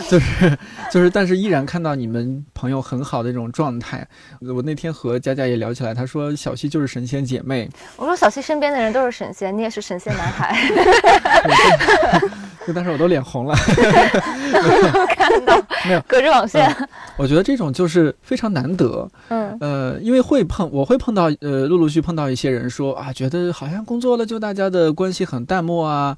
[0.08, 0.58] 就 是
[0.90, 4.06] 就是，但是依然看到你们朋友很好的这种状态。
[4.40, 7.68] 我那天和佳佳也聊起来，她说小西就是神仙姐妹。
[7.96, 10.56] 我说小西身边的人都是神仙，你也是神仙男孩。
[12.66, 13.56] 就当时我都脸红了，
[15.20, 15.56] 看到
[15.86, 16.00] 没有？
[16.08, 16.74] 隔着网线。
[17.16, 19.08] 我觉得这种就是非常难得。
[19.28, 26.16] 嗯呃，因为会碰，我会碰到呃，陆陆续碰到一些人说啊，觉得好像工作了就大家的关系很淡漠啊，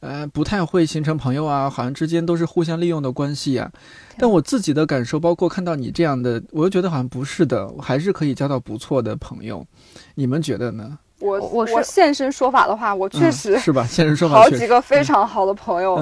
[0.00, 3.70] 呃，不太会形成朋友啊，好像之间都是互相利用的关系啊。
[4.16, 9.64] 但我自己的感受，包括看到你这样的，我又觉得好像不是的，我还是可以交到不错的朋友。
[10.14, 10.98] 你们觉得呢？
[11.20, 13.84] 我我是现身说法的话，我确实是吧？
[13.84, 15.96] 现身说法，好几个非常好的朋友，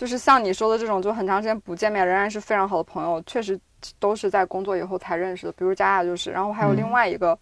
[0.00, 3.60] 就是像你说的这种，就很长时间不见面，仍然是非常好的朋友，确实
[3.98, 5.52] 都是在工作以后才认识的。
[5.52, 7.38] 比如佳佳就是，然后还有另外一个，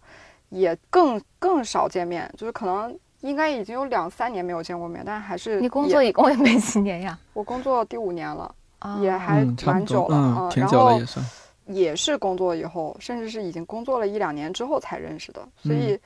[0.49, 7.17] 也更更少见面，就是可能应该已经有两三年没有见过面，但还是你工作一共也没几年呀？
[7.31, 8.53] 我工作第五年了，
[8.99, 11.25] 也还蛮久了，嗯，挺久了也算。
[11.67, 15.97] 也是工作以后，甚至是已经工作了一两年之后才认识的，所以。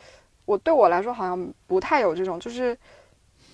[0.45, 2.77] 我对我来说好像不太有这种，就是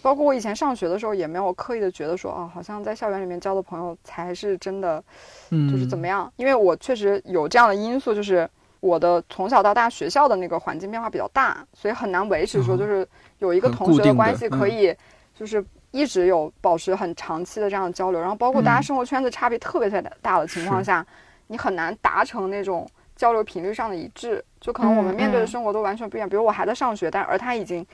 [0.02, 5.04] 包括我以前上学的时候也没有刻意的觉得说哦，好像在校园里面交的朋友才是真的，
[5.50, 6.32] 就是怎么样？
[6.38, 13.08] 因为我确实有这样的因素，就是我的从小到大学校的那个环境变化比较大，所以很难维持说就是
[13.40, 14.96] 有一个同学的关系可以
[15.36, 18.20] 就是一直有保持很长期的这样的交流。
[18.20, 21.06] 然后包括大家生活圈子差别特别特别大的情况下，
[21.48, 22.90] 你很难达成那种。
[23.16, 26.30] 交流频率上的一致，就可能我们面对的生活都完全不一样。
[26.30, 27.86] 比如我还在上学，但而他已经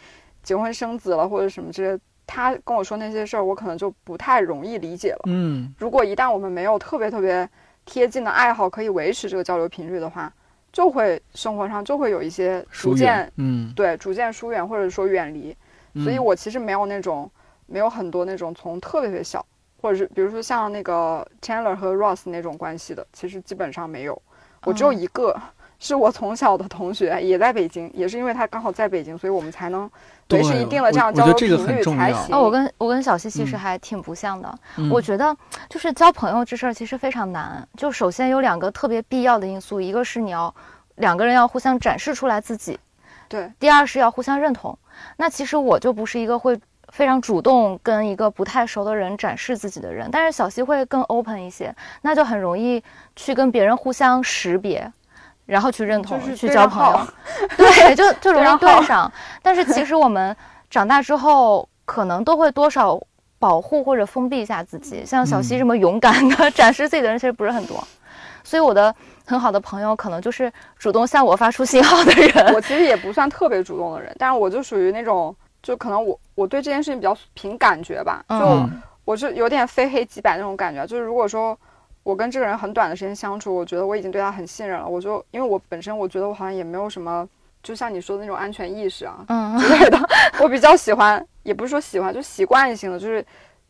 [0.45, 5.23] 结婚生子了，或者什么之类，他跟我说那些事儿，我可能就不太容易理解了。
[5.25, 7.49] 嗯，如果一旦我们没有特别特别
[7.83, 10.31] 贴近的爱好可以维持这个交流频率的话，
[10.71, 15.55] 就会生活上就会有一些逐渐，嗯，对，逐渐疏远或者说远离。
[16.03, 17.29] 所以我其实没有那种
[17.65, 19.45] 没有很多那种从特别特别小，
[19.81, 24.21] 或者是比如说像那个 Chandler 和 Ross 那种关系的，其实基本上没有。
[24.65, 25.39] 我只有一个，
[25.79, 29.89] 是我从小的同学，也在北京，也是因为他刚好在北京，所以我们才能
[30.29, 32.35] 维持一定的这样交流频率才行。
[32.35, 34.57] 哦，我跟我跟小西其实还挺不像的。
[34.89, 35.35] 我觉得
[35.69, 37.67] 就是交朋友这事儿其实非常难。
[37.77, 40.53] 就首先有两个特别必要的因素，一个是你要
[40.95, 42.79] 两个人要互相展示出来自己，
[43.27, 44.77] 对；第二是要互相认同。
[45.17, 46.59] 那其实我就不是一个会。
[46.89, 52.81] 非常主动跟一个不太熟的人展示自己的人，但是小西会更 open 一些，那就很容易
[53.15, 54.89] 去跟别人互相识别，
[55.45, 57.07] 然后去认同，去交朋友。
[57.57, 59.11] 对，就就容易对上。
[59.41, 60.35] 但是其实我们
[60.69, 62.99] 长大之后，可能都会多少
[63.39, 65.05] 保护或者封闭一下自己。
[65.05, 67.81] 像小西这么勇敢的 展示自己的人，其实不是很多。
[68.43, 68.93] 所以我的
[69.25, 72.53] 很好的朋友，可能就是主动向我发出信号的人。
[72.53, 75.35] 我其实也不算特别主动的人，但是我就属于那种。
[75.63, 78.69] 就可能我我对这件事情比较凭感觉吧，就
[79.03, 80.85] 我是有点非黑即白那种感觉。
[80.85, 81.57] 就是如果说
[82.05, 87.27] 我跟这个人很短的时间相处，我觉得我已经对他很信任了，我就因为我本身我觉得我好像也没有什么，
[87.63, 89.25] 就像你说的那种安全意识啊
[89.59, 89.99] 之类的。
[90.39, 93.25] 我比较喜欢，也不是说喜欢，就习惯性的，就是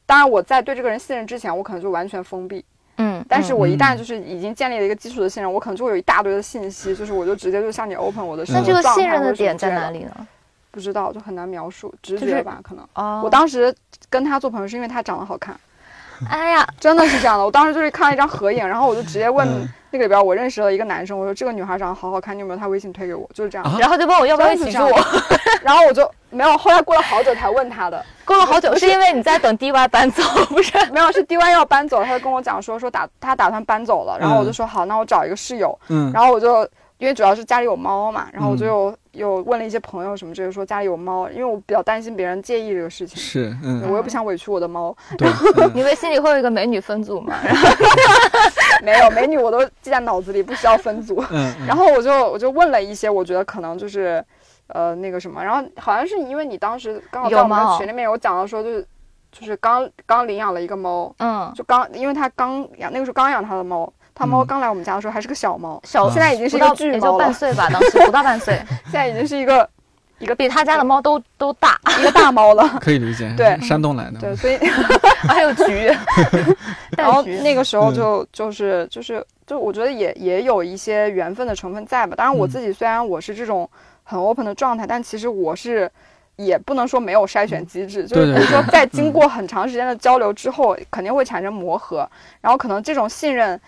[0.06, 2.66] 当然我在对这个人信任之前，我可能就完全封闭。
[2.98, 9.92] 嗯，但是我一嗯旦就是已经建立了一个基础的信任，我可能就会有一大堆的信息，就是我就直接就向你 open 我的生那这个信任的点在哪？
[9.92, 10.28] 里呢？
[10.72, 12.86] 不知道，就很难描述，直就是觉吧，可能。
[12.96, 13.74] 哦，我当时
[14.10, 15.58] 跟他做朋友是因为他长得好看，
[16.30, 17.46] 哎呀，真的是这样的。
[17.46, 23.30] 我当时就是看了一张合影，然后我就直接问嗯那个里边我认识了一个男生，我说这个女孩长得好好看，你有没有她微信推给我？
[23.34, 23.66] 就是这样。
[23.66, 30.74] 啊然后就问我要不要一起住真的是这，样 然后我就没有，后来过了好久才问他的， 过了好久，是因为你在等 DY 搬走，不是？
[30.92, 36.68] 没有是 DY 要搬走，他就跟我讲说说打他打算搬走了，然后我就说好，那我找一个室友，嗯，然后我就
[36.98, 45.28] 因为主要是家里有猫嘛，然后我就嗯有、问了一些朋友什么之类，说家里有猫，因为我比较担心别人介意这个事情，是，嗯，我又不想委屈我的猫，对，
[45.58, 47.36] 嗯你以为心里会有一个美女分组吗？
[47.44, 47.70] 然 后
[48.84, 51.24] 没有美女我都记在脑子里，不需要分组。
[51.32, 54.24] 嗯，嗯然后我就我就问了一些，我觉得可能就是，
[54.68, 58.86] 呃，那个什么，然后好像是因为你当时刚好在我们的群里面有讲到说，就是
[59.32, 69.70] 就是刚刚领养了一个猫，嗯，就刚因为他刚养那个时候刚养他的猫，他猫嗯刚来我们家的时候还是个小猫，小现在已经是到一个巨也就猫了，半岁吧，当时不到半岁， 现在已经是一个
[70.20, 72.68] 一个比他家的猫都都大，一个大猫了。
[72.80, 74.58] 可以理解，对山东来的，对，所以
[75.28, 75.92] 还有橘，
[76.98, 82.16] 然后那个时候嗯就就是就是就我觉得也也有一些缘分的成分在吧。
[82.16, 83.70] 当然我嗯自己虽然我是这种
[84.04, 85.92] 很 open 的状态，但其实我是
[86.38, 92.10] 也不能说没有筛选机制，就是比如说在经过很长时间的交流之后，肯定会产生磨合，
[92.40, 93.60] 然后可能这种信任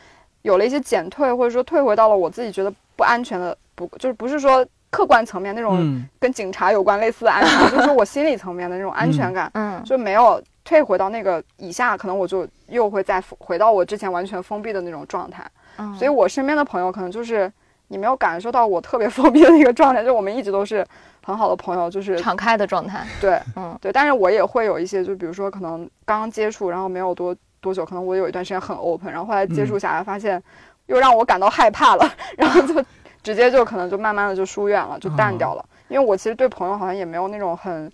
[0.47, 9.51] 有了一些减退，或者说退回到了我自己觉得不安全的，不就是不是说客观层面那种嗯，跟警察有关类似的安全，就是我心理层面的那种安全感。
[9.55, 15.45] 嗯，就没有退回到那个以下，可能我就又会再回到我之前完全封闭的那种状态。
[15.79, 17.51] 嗯所以我身边的朋友可能就是
[17.89, 20.83] 你没有感受到我特别封闭的那个状态，就我们一直都是
[21.23, 23.91] 很好的朋友，就是敞开的状态，对嗯对。
[23.91, 30.41] 但是我也会有一些，就比如说可能刚刚接触，然后没有多多久，可能我有一段时间很 open，然后后来接触下来发现
[30.85, 32.83] 又让我感到害怕了，然后就
[33.23, 35.65] 直接就可能就慢慢的就疏远了，就淡掉了。
[35.89, 37.91] 因为我其实对朋友好像也没有那种很，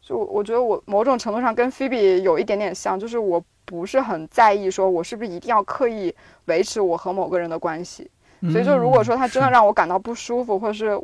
[0.00, 6.14] 就我觉得我某种程度上跟菲比有一点点像，就是我不是很在意说我是不是一定要刻意
[6.46, 8.10] 维持我和某个人的关系。
[8.52, 11.00] 所以就如果说他真的嗯让我感到不舒服，或者是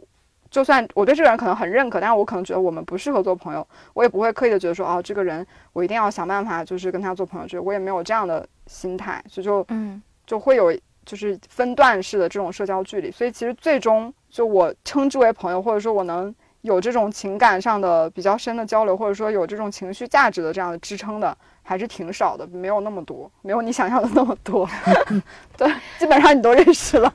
[0.55, 10.72] 就算我对这个人可能很认可，但是我可能觉得我们不适合做朋友，我也不会刻意的觉得说哦，这个人我一定要想办法就是跟他做朋友，就我也没有这样的心态，所以就嗯就会有
[11.05, 13.11] 就是分段式的这种社交距离。
[13.11, 16.32] 所以其实最终就我称之为朋友，或者说我能
[16.64, 24.66] 有这种情感上的比较深的交流，或者说有这种情绪价值的这样的支撑的，还是挺少的，没有那么多，没有你想象的那么多。
[25.58, 27.12] 对，基本上你都认识了，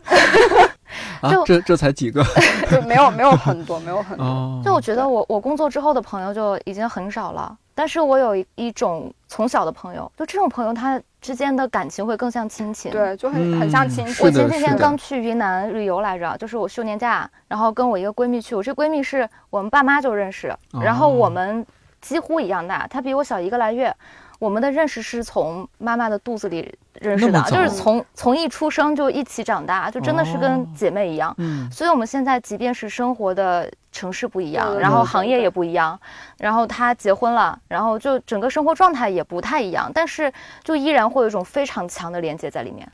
[1.22, 2.24] 啊就，这这才几个
[2.70, 4.24] 就没有没有很多，没有很多。
[4.24, 12.92] 哦，就我觉得我我工作之后的朋友就已经很少了，但是我有一一种从小的朋友，就这种朋友他之间的感情会更像亲情。
[12.92, 14.26] 对，就很、很像亲情。
[14.26, 18.56] 我前几天刚去云南旅游来着，就是我休年假，然后跟我一个闺蜜去。
[18.56, 21.66] 我这闺蜜是我们爸妈就认识，然后哦我们
[22.02, 23.94] 几乎一样大，她比我小一个来月。
[24.40, 31.34] 我们的认识是从妈妈的肚子里认识的就是从从一出生就一起长大，就真的是哦跟姐妹一样。
[31.38, 36.00] 嗯所以我们现在即便是生活的城市不一样，对对然后对对行业也不一样，
[36.38, 40.32] 然后她结婚了，然后就整个生活状态也不太一样，但是
[40.64, 42.90] 就依然会有一种非常强的连接在里面。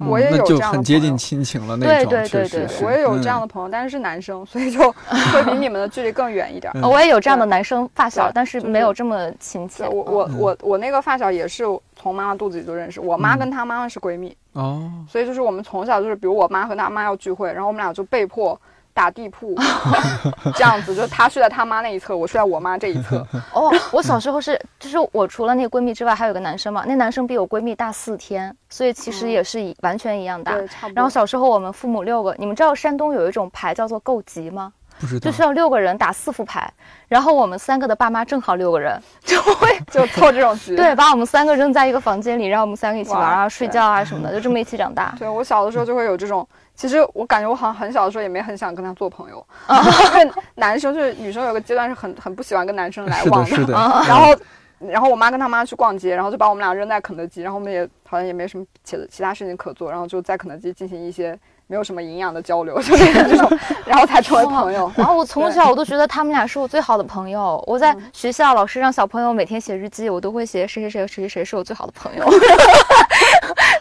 [0.00, 4.92] 嗯我也那就有这样的很接近朋友亲情了那对种，对对对确实我也有这样嗯的朋友，但是是男生，所以就
[5.32, 6.72] 会比你们的距离更远一点。
[6.82, 9.88] 我也有这样的男生发小，但是没有这么亲切。
[9.88, 11.64] 我嗯我我我那个发小也是
[11.96, 18.58] 从妈妈肚子里就认识，我妈嗯跟她妈妈是闺蜜，哦，所以就是我们从小就是，比如我妈和她妈要聚会，然后我们俩就被迫
[18.98, 19.54] 打地铺，
[20.56, 23.24] 这样子，就是她睡在他妈那一侧，我睡在我妈这一侧。
[23.54, 30.52] 哦，我小时候是，就是我除了那个闺蜜之外，还有个男生嘛，那男生比我闺蜜大四天，所以其实嗯也是一完全一样大。
[30.54, 30.94] 对，差不多。
[30.96, 34.72] 然后小时候我们父母六个，你们知道山东有一种牌叫做够级吗？
[35.00, 36.68] 不知道就需要六个人打四副牌，
[37.06, 40.74] 然后我们三个的爸妈正好六个人，就会 就凑这种局。
[40.74, 45.14] 对把我们三个扔在一个房间里，让我们三个一起玩啊、睡觉啊什么的，就这么一起长大。
[45.16, 46.44] 对我小的时候就会有这种，
[46.78, 49.82] 其实我感觉我好像很小的时候也没很想跟他做朋友，啊
[50.14, 53.72] 因为男生就是女生有个阶段是很很不喜欢跟男生来是的，往是的，
[54.06, 54.36] 然后，
[54.78, 64.88] 然后我妈跟他妈去逛街，然后就把我们俩扔在肯德基，然后我们也好像也没什么其其他事情可做，然后就在肯德基进行一些没有什么营养的交流， 就是这种，然后才成为朋友。
[64.96, 67.60] 然后我从小我都觉得他们俩是我最好的朋友。
[67.66, 72.24] 我在学校，老师让小朋友每天写日记，我都会写谁谁谁谁谁谁是我最好的朋友。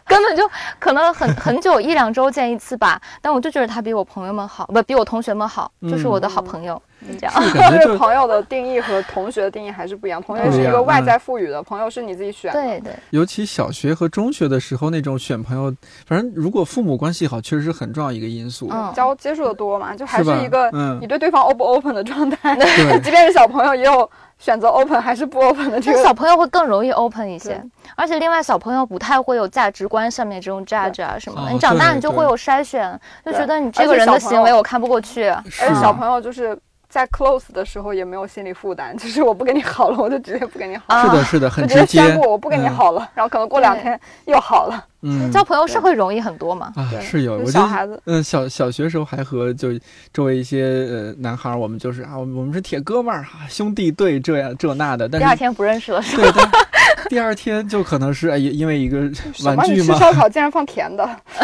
[0.07, 0.49] 根本就
[0.79, 2.99] 可能很 很久一两周见一次吧。
[3.21, 6.81] 但我就觉得他比我朋友们好，不比我同学们好，就是我的好朋友。
[7.19, 7.33] 这样，
[7.79, 10.19] 就是朋友的定义和同学的定义还是不一样。
[10.19, 12.59] 朋友是一个外在赋予的，朋友是你自己选的。
[12.59, 12.91] 对对。
[13.11, 15.71] 尤其小学和中学的时候，那种选朋友，
[16.07, 18.67] 反正如果父母关系好，确实是很重要一个因素。
[18.71, 22.55] 嗯，交接触的多嘛，就还是一个你对对方 open 不 open 的状态。
[22.55, 22.65] 对，
[23.01, 24.09] 即便是小朋友也有。
[24.39, 27.61] 选择 open 还是不 open 的这个，小朋友会更容易 open 一些，
[27.95, 31.51] 而且另外小朋友不太会有价值观上面这种 judge 啊什么的。
[31.51, 35.27] 你长大你就会有筛选，就觉得你这个人的行为我看不过去。
[35.27, 36.57] 而且小朋友就是
[36.89, 41.01] 在 close 的时候也没有心理负担， 就是我不跟你好了，我就直接不跟你好了。
[41.03, 44.83] 是的，是的，很直接宣布我不跟你好了，然后可能过两天又好了。
[45.01, 46.73] 嗯，交朋友是会容易很多嘛？
[46.75, 47.45] 啊，是有。
[47.45, 49.69] 小孩子，嗯，小小学时候还和就
[50.11, 55.07] 周围一些呃男孩，我们就是啊，我们是铁哥们儿啊，兄弟对这样这那的。
[55.07, 56.49] 但是第二天不认识了，是吧？
[57.09, 58.99] 第二天就可能是因因为一个
[59.43, 59.93] 玩具吗？
[59.93, 61.07] 吃烧烤竟然放甜的？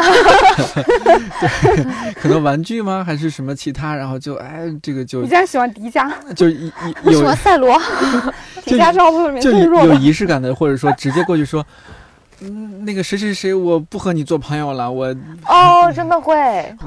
[1.04, 3.02] 对，可能玩具吗？
[3.04, 3.94] 还是什么其他？
[3.94, 6.10] 然后就哎，这个就你竟然喜欢迪迦？
[6.34, 7.80] 就一一有喜欢赛罗？
[8.64, 11.64] 迪迦是奥特里面最弱有仪式感的，或者说直接过去说。
[12.40, 14.90] 嗯，那个谁谁谁，我不和你做朋友了。
[14.90, 15.06] 我
[15.46, 16.34] 哦，真的会。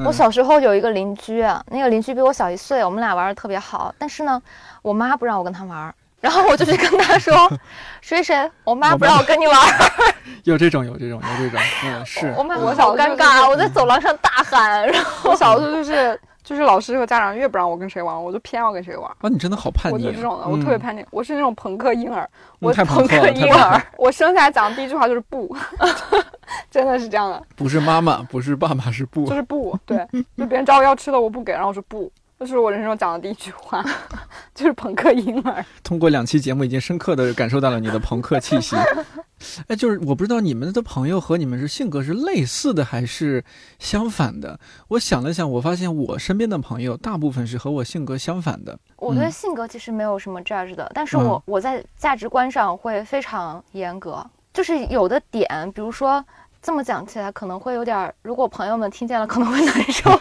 [0.06, 1.42] 我小时候有一个邻居，
[1.72, 3.96] 那个邻居比我小一岁，我们俩玩的特别好。
[3.98, 4.40] 但是呢，
[4.82, 5.92] 我妈不让我跟他玩，
[6.28, 7.50] 然后我就去跟他说：
[8.02, 9.56] “谁谁，我妈不让我跟你玩。
[10.44, 11.60] ”有这种，有这种，有这种。
[11.86, 12.34] 嗯，是。
[12.38, 16.20] 我妈我好尴尬，我在走廊上大喊，然后我小时候就是。
[16.44, 19.12] 就是老师和家长越不让我跟谁玩，我就偏要跟谁玩。
[19.20, 19.96] 啊，你真的好叛逆！
[19.96, 21.06] 我就这种的，我特别叛逆。
[21.12, 22.26] 我是那种朋克婴儿，
[22.60, 23.84] 我朋克婴儿。
[23.98, 25.54] 我生下来讲的第一句话就是不，
[26.72, 27.44] 真的是这样的。
[27.58, 30.08] 不是妈妈，不是爸爸，是不，就是不对。
[30.38, 32.10] 就别人找我要吃的，我不给，然后我说不。
[32.40, 33.84] 这是我人生中讲的第一句话，
[34.54, 35.66] 就是朋克婴儿。
[35.84, 38.76] 通过两期节目，已经深刻的感受到了你的朋克气息。
[39.68, 43.44] 哎，就是我不知道你们的朋友和你们是性格是类似的还是
[43.80, 44.60] 相反的。
[44.90, 48.78] 我想了想，我发现我身边的朋友大部分是和我性格相反的。
[48.98, 54.24] 我对性格其实没有什么 judge 的，但是我我在价值观上会非常严格，
[54.54, 56.24] 就是有的点，比如说。
[56.68, 60.12] 这么讲起来可能会有点，如果朋友们听见了可能会 难受。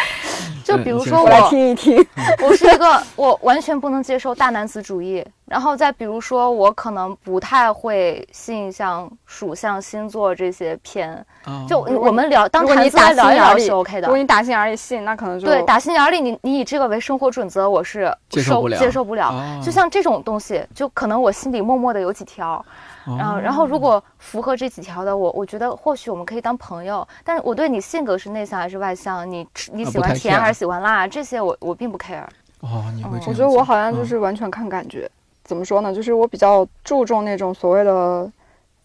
[0.62, 2.06] 就比如说我来听一听，
[2.44, 5.24] 我是一个我完全不能接受大男子主义。
[5.46, 11.24] 然后再比如说我可能不太会信像属相、星座这些偏。
[11.66, 14.08] 就我们聊当谈资聊一聊是 OK 的。
[14.08, 18.78] 如果你打心眼里信，那可能就对打心眼里你你以这个为生活准则，我是接受不了。
[18.78, 19.32] 接受不了。
[19.64, 22.62] 就像这种东西，就可能我心里默默的有几条。
[23.06, 27.06] 然后，然后如果符合这几条的，我我觉得或许我们可以当朋友。
[27.22, 32.24] 但是我对你性格是内向还是外向，你你喜欢甜还是喜欢辣，这些我我并不 care。
[32.60, 33.24] 哦，你会这样？
[33.28, 35.08] 我觉得我好像就是完全看感觉。
[35.44, 35.94] 怎么说呢？
[35.94, 38.28] 就是我比较注重那种所谓的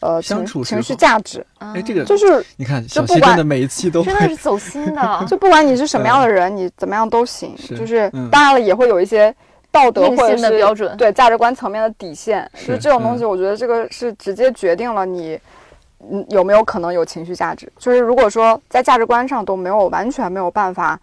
[0.01, 1.43] 呃相处情绪价值。
[1.57, 5.25] 哎，这个就是 你看，小西真的每一期都真的是走心的。
[5.27, 7.55] 就不管你是什么样的人，你怎么样都行。
[7.75, 9.35] 就是当然了，也会有一些。
[9.71, 15.39] 道德或者是标准，对价值观层面的底线，就是这种东西，我觉得这个是直接决定了你，
[16.11, 17.71] 嗯，有没有可能有情绪价值。
[17.77, 20.99] 就是如果说在价值观上都没有完全没有办法。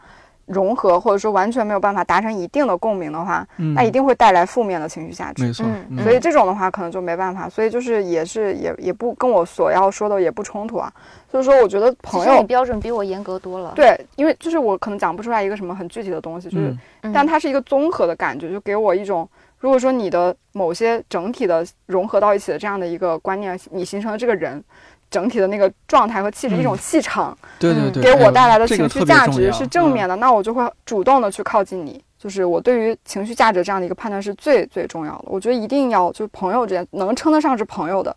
[0.49, 5.45] 融合或者说完全没有办法达成一定的共鸣的话，那一定会带来负面的情绪价值。
[5.45, 5.67] 没错，
[6.03, 7.49] 所以这种的话可能就没办法。
[7.49, 10.93] 所以就是也是也也不跟我所要说的也不冲突啊。
[11.31, 13.73] 所以说我觉得朋友标准比我严格多了。
[13.77, 16.77] 对，因为就是我可能讲不出来一个什么很具体的东西，就是，
[17.13, 19.29] 但它是一个综合的感觉，就给我一种，
[19.59, 24.65] 如果说你的某些整体的融合到一起的这样的一个观念，你形成了这个人。
[25.11, 32.03] 整体的那个状态和气质，一种气场，对对对，给我带来的情绪价值是正面的，那我就会主动的去靠近你。
[32.19, 35.25] 就是我对于情绪价值这样的一个判断是最最重要的。
[35.27, 38.15] 我觉得一定要就是朋友之间能称得上是朋友的，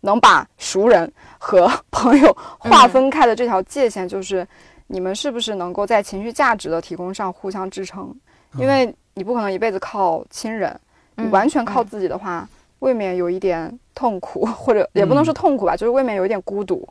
[0.00, 4.46] 能把熟人和 朋友划分开的这条界限，就是
[4.86, 8.10] 你们是不是能够在情绪价值的提供上互相支撑？
[8.56, 10.74] 因为你不可能一辈子靠亲人，
[11.16, 12.48] 你完全靠自己的话。
[12.82, 16.86] 未免有一点痛苦， 或者也不能说痛苦吧，就是未免有一点孤独。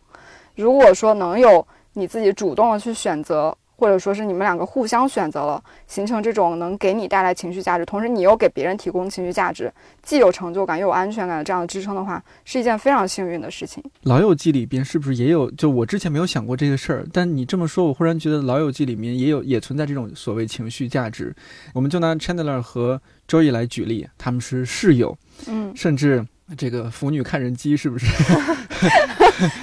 [0.56, 3.56] 如果说能有你自己主动的去选择。
[3.82, 9.74] 或者说是你们两个互相选择了，形成这种能给你带来情绪价值，同时你又给别人提供情绪价值，
[10.04, 13.84] 既有成就感又有安全感的这样的支撑的话，是一件非常幸运的事情。
[14.04, 15.50] 老友记里边是不是也有？
[15.50, 21.36] 就我之前没有想过这个事儿，但你这么说，我忽然觉得老友记里面也有，也存在这种所谓情绪价值。
[21.74, 25.18] 我们就拿 Chandler 和 Joey 来举例，他们是室友，
[25.48, 26.22] 嗯，甚至
[26.58, 28.06] 这个腐女看人机是不是？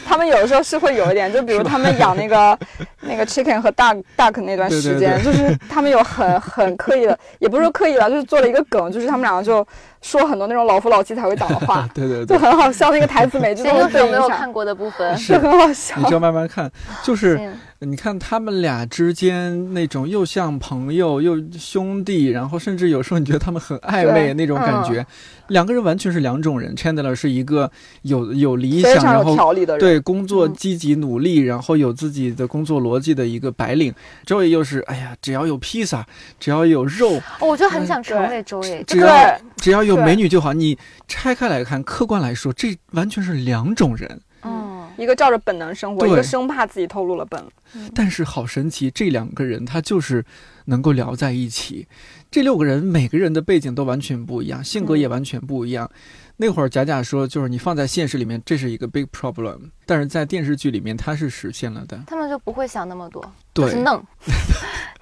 [0.07, 2.59] 他 他们有的时候是会有一点，就比如他们养那个
[3.03, 9.67] 那个 chicken 和 duck duck 那段时间，就是他们有很 很刻意的，也不是说刻意吧，就是做了一个梗，就是他们两个就
[10.01, 12.37] 说很多那种老夫老妻才会讲的话，对对对。
[12.37, 12.91] 就很好笑。
[12.91, 15.15] 那个台词每句都有对没有看过的部分？
[15.19, 16.71] 是很好笑，你就要慢慢看，
[17.05, 17.39] 就是
[17.81, 25.07] 你看他们俩之间那种又像朋友又兄弟，然后甚至有时候你觉得他们很暧昧那种感觉，
[25.47, 26.75] 两个人完全是两种人。
[26.75, 27.71] Chandler 是一个
[28.03, 33.95] 有有理想，然后对工作积极努力，然后有自己的工作逻辑的一个白领。
[34.27, 36.05] Joey 又是哎呀，只要有披萨，
[36.41, 38.85] 只要有肉，我就很想成为 Joey。
[38.85, 40.53] 只要只要有美女就好。
[40.53, 40.77] 你
[41.07, 44.21] 拆开来看，客观来说，这完全是两种人。
[44.43, 47.43] 嗯，一个照着本能生活，一个生怕自己透露了本。
[47.95, 50.25] 但是好神奇，这两个人他就是
[50.67, 51.87] 能够聊在一起。
[52.31, 55.91] 这六个人每个人的背景都完全不一样，性格也完全不一样。
[56.37, 62.01] 那会儿贾贾说，就是你放在现实里面，这是一个 big problem，但是在电视剧里面他是实现了的。
[62.07, 64.05] 他们就不会想那么多，对，弄。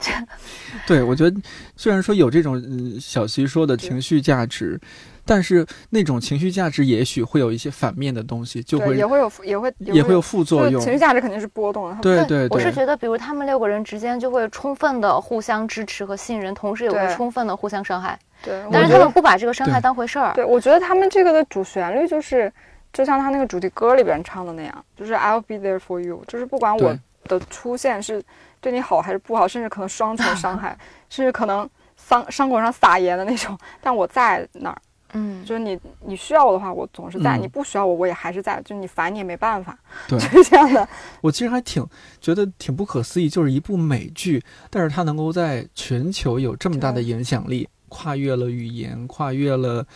[0.86, 1.40] 对，我觉得
[1.76, 4.78] 虽然说有这种嗯小徐说的情绪价值。
[5.26, 10.80] 但是那种情绪价值也许会有一些反面的东西，就会也会有也会也会有副作用。
[10.80, 11.98] 情绪价值肯定是波动的。
[12.00, 18.16] 对对对，我是觉得，比如他们六个人之间就会充分的互相支持和信任，同时也会充分的互相伤害。
[18.42, 20.32] 对，但是他们不把这个伤害当回事儿。
[20.34, 22.52] 对，我觉得他们这个的主旋律就是，
[22.92, 28.22] 就像他那个主题歌里边唱的那样，就是 I'll be there for you，就是不管我的出现是
[28.60, 34.76] 对你好还是不好，甚至可能双重伤害，甚至可能伤伤口上撒盐的那种，但我在那儿。
[35.18, 38.60] 嗯，就是你你需要我的话，我总是在；你不需要我，我也还是在。
[38.62, 40.86] 就你烦你也没办法，对， 就是这样的。
[41.22, 41.82] 我其实还挺
[42.20, 49.86] 觉得挺不可思议，就是一部美剧，但是它能够在全球有这么大的影响力，跨越了语言，跨越了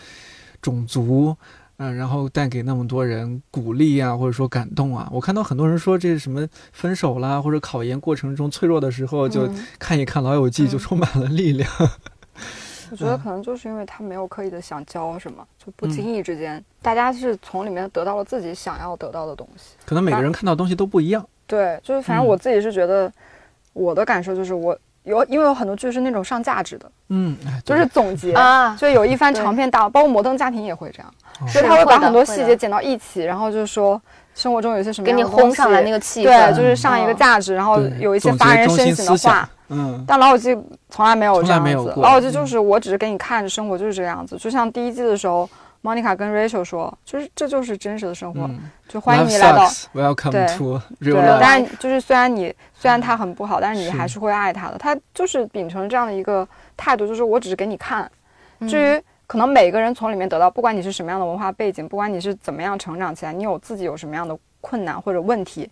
[0.59, 1.35] 种族，
[1.77, 5.07] 嗯，然后带给那么多人鼓励啊，或者说感动啊。
[5.11, 9.47] 我看到很多人说这是什么分手啦，或者考研过程中脆弱的时候，就
[9.77, 11.69] 看一看《老友记》，就充满了力量。
[12.91, 19.75] 我觉得可能就是因为他没有刻意的想教什么，就不经意之间，大家是从里面得到了自己想要得到的东西。
[19.85, 21.25] 可能每个人看到东西都不一样。
[21.47, 23.11] 对，就是反正我自己是觉得，
[23.71, 31.13] 我的感受就是我有，因为有很多剧是那种上价值的，嗯，就是总结啊，就有一番长篇大，包括《摩登家庭》也会这样，
[31.47, 34.01] 所以他会把很多细节剪到一起，然后就是说
[34.35, 39.49] 生活中有些什么给你轰上来那个气氛，对，就是上一个价值，然后有一些发人深省的话。
[39.71, 40.55] 嗯，但老友记
[40.89, 41.93] 从来没有这样子。
[41.97, 44.35] 老友记就是我只是给你看，生活就是这个样子。
[44.37, 45.49] 就像第一季的时候
[45.81, 48.49] ，Monica 跟 Rachel 说，就是这就是真实的生活，
[48.89, 49.65] 就欢迎你来到。
[49.93, 51.37] Welcome to real life。
[51.39, 54.77] 但就是虽然你虽然他很不好，但是你还是会爱他的。
[54.77, 56.45] 他就是秉承这样的一个
[56.75, 58.11] 态度，就是我只是给你看。
[58.67, 65.69] 至于可能每个人从里面得到，不管你是什么样的文化背景，不管你是怎么样成长起来，你有自己有什么样的困难或者问题。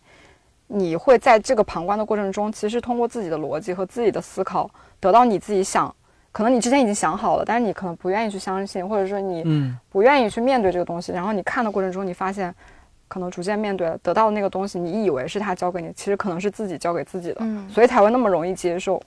[0.71, 5.93] 你会在这个旁观的过程中，其实通过自己的逻辑和自己的思考，得到你自己想，
[6.31, 9.43] 可能你之前已经想好了，但是你可能不愿意去相信，或者说你
[9.89, 11.11] 不愿意去面对这个东西。
[11.11, 12.53] 然后你看的过程中，你发现，
[13.07, 19.01] 可能逐渐面对了，得到的那个东西，你以为是他教给你，其实可能是自己教给自己的，所以才会那么容易接受。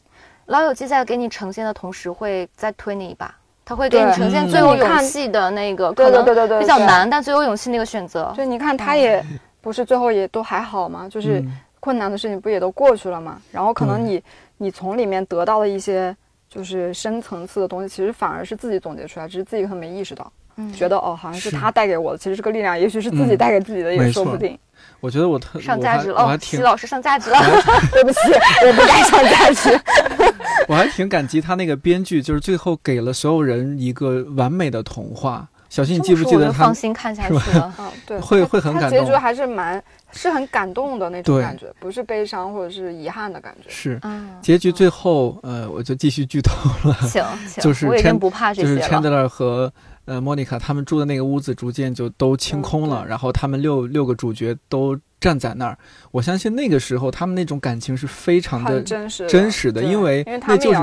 [0.46, 3.32] 老友记在给你呈现的同时，会再推你一把，
[3.64, 6.24] 他会给你呈现最有勇气的那个，可能
[6.58, 8.34] 比较难，但最有勇气那个选择。
[8.36, 9.24] 就你看，他也。
[9.62, 11.08] 不是最后也都还好吗？
[11.08, 11.42] 就是
[11.80, 13.40] 困难的事情不也都过去了吗？
[13.50, 14.22] 然后可能你
[14.58, 16.14] 你从里面得到的一些
[16.48, 20.30] 就是深层次的东西，其实反而是自己总结出来，只是自己可能没意识到，
[20.74, 24.58] 觉得哦好像是他带给我的，其实这个力量，也许是自己带给自己的也说不定。
[25.00, 27.38] 我觉得我特上价值了，哦，齐老师上价值了，
[27.92, 28.18] 对不起，
[28.66, 29.80] 我不该上价值。
[30.68, 35.48] 我还挺感激他那个编剧，就是最后给了所有人一个完美的童话。
[35.72, 36.64] 小新，你记不记得他？
[36.64, 37.74] 放心看下去了。
[37.78, 38.98] 嗯，对，会会很感动。
[38.98, 43.70] 结局还是蛮是很感动的那种感觉，不是悲伤或者是遗憾的感觉。
[43.70, 43.98] 是，
[44.42, 46.52] 结局最后，呃，我就继续剧透
[46.86, 46.94] 了。
[47.08, 47.24] 行，
[47.58, 48.76] 就是我已经不怕这些了。
[48.76, 49.72] 就是 Chandler 和
[50.04, 54.94] 呃 Monica 他们住的那个屋子逐渐就都清空了，然后他们六六个主角都。
[55.22, 55.78] 站在那儿，
[56.10, 60.80] 我相信那个时候他们那种感情是非常的真实真实的，因为那就是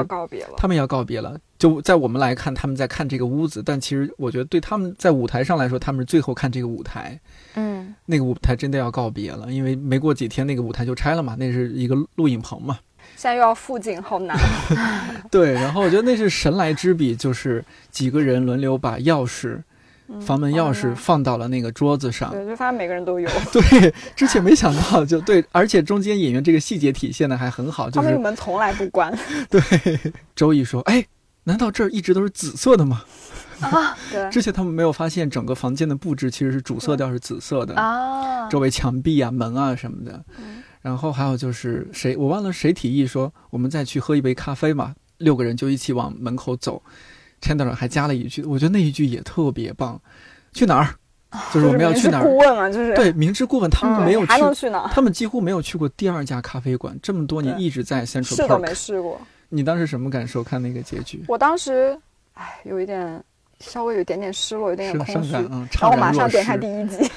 [0.56, 1.38] 他们要告别了。
[1.60, 7.20] 就在我们来看，他们在看这个屋子，但其实我觉得对他们在舞台上来说，他们是最后看这个舞台。
[7.55, 12.80] 嗯，那个舞台真的要告别了，因为没过几天那个舞台就拆了嘛，那是一个录影棚嘛。
[13.16, 14.36] 现在又要复景，好难。
[15.30, 19.62] 对，然后我觉得那是神来之笔，就是几个人轮流把钥匙。
[20.22, 23.30] 房门钥匙放到了那个桌子上，对，就发现每个人都有。
[23.53, 29.16] 对，之前没想到，就对，而且中间演员这个细节体现的还很好，就是门从来不关。
[29.51, 29.62] 对，
[30.36, 31.05] 周易说：“哎，
[31.50, 33.02] 难道这儿一直都是紫色的吗？
[33.62, 40.24] 啊 对，之前他们没有发现整个房间的布置其实是主色调是紫色的，啊，周围墙壁啊、门啊什么的。
[40.38, 46.82] 嗯然后还有就是谁，我忘了谁提议说我们再去喝一杯咖啡嘛，六个人就一起往门口走。
[47.41, 50.00] Chandler 还加了一句，我觉得那一句也特别棒。
[50.54, 50.95] 去哪儿？
[51.54, 52.24] 就是我们要去哪儿？
[52.24, 54.89] 顾问嘛，就是对，明知故问，他们嗯没有去还能去哪？
[54.93, 58.76] 他们几乎没有去过第二家咖啡馆，这么多年一直在 Central 试都没 Park。
[58.76, 59.20] 试过。
[59.50, 60.43] 你当时什么感受？
[60.43, 61.97] 看那个结局，我当时，
[62.36, 63.22] 唉，有一点，
[63.60, 65.36] 稍微有一点点失落，有点点空虚。
[65.36, 66.56] 嗯，然后我马上点开。
[66.56, 67.10] 第一集，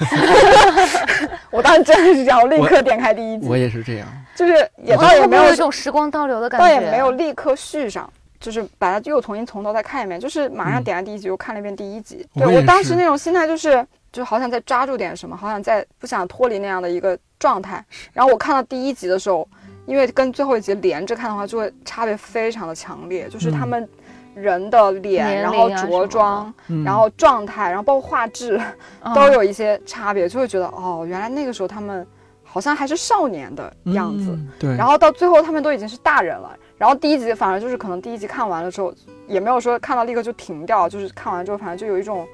[1.51, 4.53] 我当时真的是这样，我立刻点开第一集，我也是这样，就是
[4.83, 8.11] 也倒也没有会不会有一种时光倒流的感觉，倒也没有立刻续上，
[8.41, 12.27] 就是把它又重新从头再看一遍，就是马上嗯点开第一集又看了一遍第一集。
[12.35, 17.85] 对我当时那种心态就是，就好想再抓住点什么，好想再不想脱离那样的一个状态。
[18.13, 19.47] 然后我看到第一集的时候，
[19.93, 23.89] 因为跟最后一集连着看的话，就会差别非常的强烈，就是他嗯们
[24.35, 28.59] 人的脸，年然后着装，嗯然后状态，然后包括画质，
[29.03, 32.07] 嗯都有一些差别，就会觉得哦，原来那个时候他们
[32.43, 34.31] 好像还是少年的样子。
[34.31, 36.57] 嗯对，然后到最后他们都已经是大人了。
[36.79, 38.95] 然后第一集反而就是可能第一集看完了之后，
[39.29, 42.27] 也没有说看到立刻就停掉，就是看完之后反正就有一种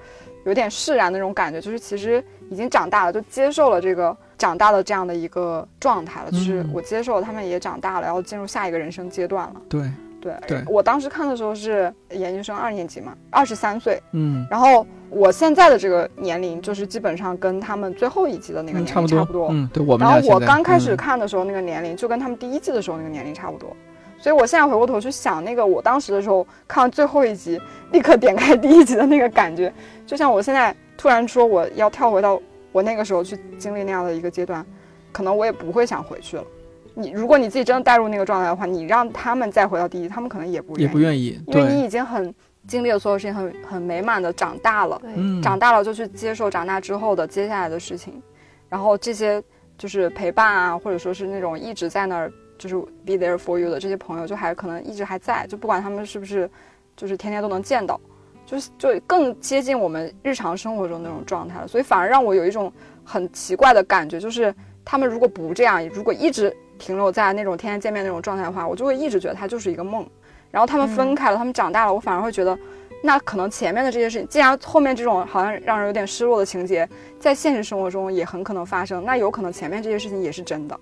[0.45, 6.71] 有点释然的那种感觉，就是其实已经长大了，就接受了这个长大的这样的一个状态了，就是嗯。
[6.73, 9.55] 我接受他们也长大了，然后进入下一个人生阶段了。
[9.69, 9.83] 对，
[10.21, 10.65] 对，对。
[10.69, 19.49] 我当时看的时候是研究生二年级嘛，二十三岁，嗯，然后我现在的这个年龄就是基本上跟他们最后一季的那个嗯年差不多，龄差不多。
[19.51, 23.75] 嗯，对我们然后我刚开始嗯看的时候，那个年龄就跟他们第一季的时候那个年龄差不多，
[24.19, 27.61] 所以我现在回过头去想，那个我当时的时候看完最后一集，
[27.93, 29.73] 立刻点开第一集的那个感觉，
[30.07, 32.41] 就像我现在突然说我要跳回到
[32.79, 34.65] 我那个时候去经历那样的一个阶段，
[35.11, 36.45] 可能我也不会想回去了。
[36.95, 42.33] 你如果你自己真的带入那个状态的话，你让他们再回到第一，他们可能也不愿意，也不愿意，因为你，已经很
[42.69, 45.03] 经历了所有事情，很很美满的长大了。
[45.17, 48.23] 嗯，长大了就去接受长大之后的接下来的事情，
[48.69, 49.43] 然后这些
[49.77, 56.49] 就是陪伴啊，或者说是那种一直在那儿就是 be there for you 的这些朋友，就还可能一直还在，就不管他们是不是
[56.97, 58.01] 就是天天都能见到，
[58.49, 62.73] 就是就更接近我们日常生活中那种状态了，所以反而让我有一种
[63.05, 64.55] 很奇怪的感觉，就是
[64.87, 70.09] 他们如果不这样，如果一直停留在那种天天见面那种状态的话，我就会一直觉得它就是一个梦。
[70.51, 72.59] 然后他们分开了，他们长大了，我反而会觉得，
[73.03, 76.89] 那可能前面的这些事情，既然后面这种好像让人有点失落的情节，
[77.21, 80.81] 在现实生活中也很可能发生，那有可能前面这些事情也是真的。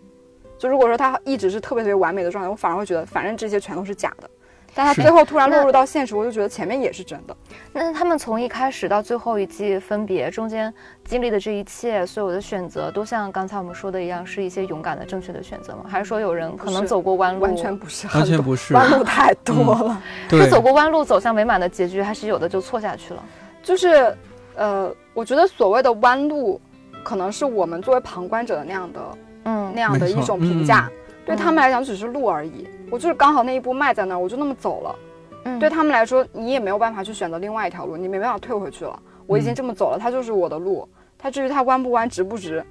[0.57, 4.31] 就如果说他一直是特别特别完美的状态，我反而会觉得，反正这些全都是假的。
[4.77, 7.35] 但他最后突然落入到现实，我就觉得前面也是真的。
[7.73, 10.73] 那他们从一开始到最后一季分别中间
[11.03, 15.87] 经历的这一切，所有的选择，都像刚才我们说的一样，是一些勇敢的、正确的选择吗？
[15.89, 20.03] 还是说有人可能走过弯路，完全不是，完全不是，弯路太多了。
[20.29, 23.25] 对是走过弯路走向美满的结局，还是有的就错下去了？
[23.63, 24.15] 就是，
[24.57, 26.61] 呃，我觉得所谓的弯路，
[27.03, 29.01] 可能是我们作为旁观者的那样的
[29.45, 30.91] 嗯那样的一种评价，
[31.25, 32.69] 对嗯他们来讲只是路而已。
[32.91, 34.97] 我就是刚好那一步迈在那儿，我就那么走了。
[35.45, 38.99] 嗯，对他们来说，你也没有办法去选择另外一条路，你没办法退回去了。
[39.27, 40.89] 我已经嗯这么走了，它就是我的路。
[41.19, 42.65] 它至于它弯不弯、直不直，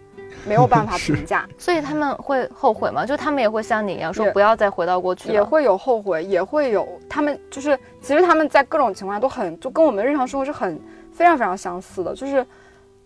[0.45, 1.47] 没有办法 评价。
[1.57, 3.05] 所以他们会后悔吗？
[3.05, 10.79] 就他们也会像你一样说不要再回到过去了，也会有后悔，也会有他们就是，其实他们在各种情况下都很，就跟我们日常生活是很
[11.11, 12.45] 非常非常相似的，就是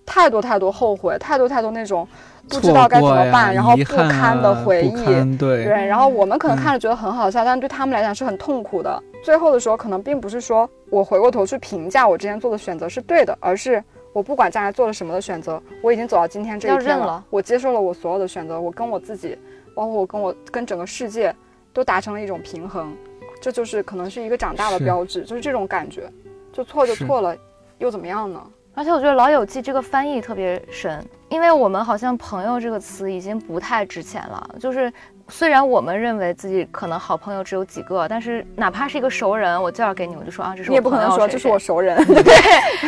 [0.05, 2.07] 太多太多后悔，太多太多那种
[2.49, 9.01] 不知道该怎么办，然后不堪的回忆，堪对，对，然后我们可能嗯看着觉得很好笑，但对他们来讲是很痛苦的。
[9.23, 13.83] 最后的时候，可能并不是说我回过头去评价我之前做的选择是对的，而是
[14.13, 19.37] 我不管将来做了什么的选择，我已经走到今天这一天要认了我接受了我所有的选择，我跟我自己，
[19.75, 21.35] 包括我跟我跟整个世界，
[21.73, 22.95] 都达成了一种平衡。
[23.41, 26.11] 这就是可能是一个长大的标志，就是这种感觉。
[26.51, 27.35] 就错就错了，
[27.77, 28.41] 又怎么样呢？
[28.79, 34.51] 而且我觉得《老友记》这个翻译特别深，因为我们好像“朋友”这个词已经不太值钱了。
[34.57, 34.89] 就是
[35.27, 42.33] 虽然我们认为自己可能好朋友只有几个，但是哪怕是一个熟人，我介绍给你，我就说啊，这是我你也不可能说这是我熟人， 对。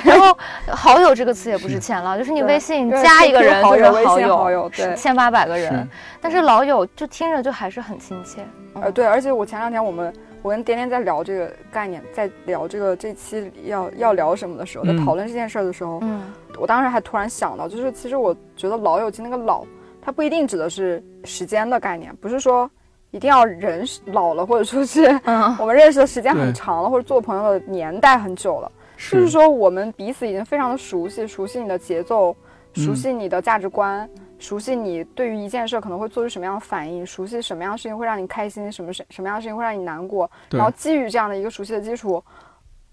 [0.05, 0.33] 然后
[0.69, 4.95] 好友这个词也不值钱了，就是你微信加一个人好就是友微信友，好友对。
[4.95, 5.85] 千八百个人，
[6.21, 8.39] 但是老友就听着就还是很亲切。
[8.75, 15.05] 呃，对，而且我前两天我们我跟颠颠在聊这个概念，在聊这个这期要要聊什么的时候，在嗯。
[15.05, 16.21] 讨论这件事儿的时候，嗯。
[16.59, 19.65] 我当时还突然想到，就是其实我觉得老友记那个老，
[20.01, 22.69] 它不一定指的是时间的概念，不是说
[23.11, 32.35] 一定要人老了，或者说是嗯， 我们认识的时间很长了，或者做朋友的年代很久了，就是说我们彼此已经非常的熟悉，熟悉你的节奏，
[32.73, 34.07] 熟嗯悉你的价值观，
[34.41, 42.21] 熟悉你对于一件事可能会做出什么样的反应，熟悉什么样的事情会让你开心，什么什什么样的事情会让你难过，然后基于这样的一个熟悉的基础，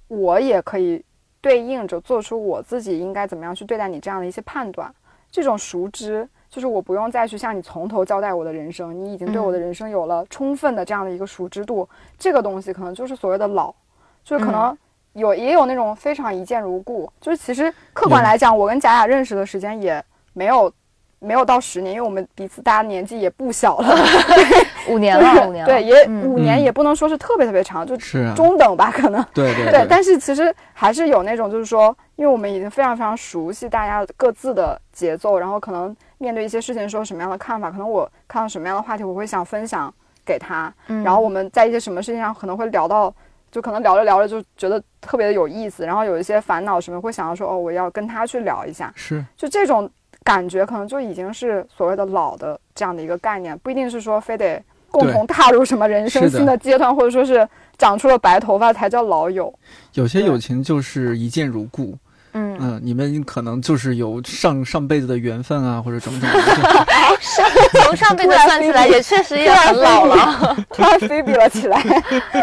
[0.07, 1.05] 我也可以
[1.40, 4.94] 对应着做出我自己应该怎么样去对待你这样的一些判断。
[5.30, 11.88] 这种熟知，就是我不用再去向你从头交代我的人生，你已经对我的人生有了充分的这样的一个熟知度。
[12.18, 13.74] 这个东西可能就是所谓的老，
[14.22, 14.76] 就是可能。
[15.14, 20.72] 有也有那种非常一见如故，就是其实客观来讲，我跟贾雅认识的时间也没有
[21.20, 23.96] 没有到十年，因为我们彼此大家年纪也不小了，
[24.88, 29.24] 五年了，五年对，也五年也不能说是特别特别长，就是中等吧，可能。
[29.34, 39.92] 对对对，但是其实还是有那种就是说，因为我们已经非常非常熟悉大家各自的节奏，然后可能面对一些事情的时候什么样的看法，可能我看到什么样的话题，我会想分享
[40.24, 43.12] 给他，然后我们在一些什么事情上可能会聊到。
[43.50, 48.92] 就可能聊着聊着就觉得特别的有意思，然后有一些烦恼什么会想要说哦，我要跟他去聊一下。
[48.94, 49.90] 是，就这种
[50.29, 57.49] 感觉可能就已经是所谓的老的这样的一个概念，不一定是说非得共同踏入什么人生新的阶段，或者说是
[57.79, 59.51] 长出了白头发才叫老友。
[59.95, 61.97] 有些友情就是一见如故。
[62.35, 66.29] 嗯嗯你们可能就是有上上辈子的缘分啊，或者种种。
[67.83, 71.83] 从上辈子算起来，也确实也很老了，突然菲比了起来。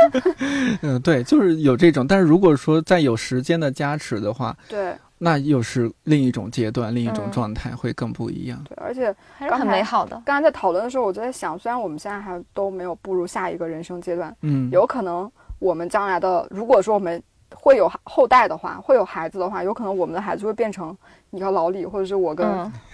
[0.81, 2.07] 嗯，对，就是有这种。
[2.07, 4.91] 但是如果说再有时间的加持的话，对，
[5.25, 8.63] 那又是另一种阶段，另一种状态，会更不一样。
[8.63, 10.21] 对，而且还是很美好的。
[10.23, 17.21] 刚才在讨论的时候，我就在想，虽然我们现在还都没有步入下一个人生阶段，嗯，有可能我们将来的，如果说我们。
[17.57, 20.95] 会有后代的话，会有孩子的话，有可能我们的孩子会变成
[21.29, 22.45] 你和老李，或者是我跟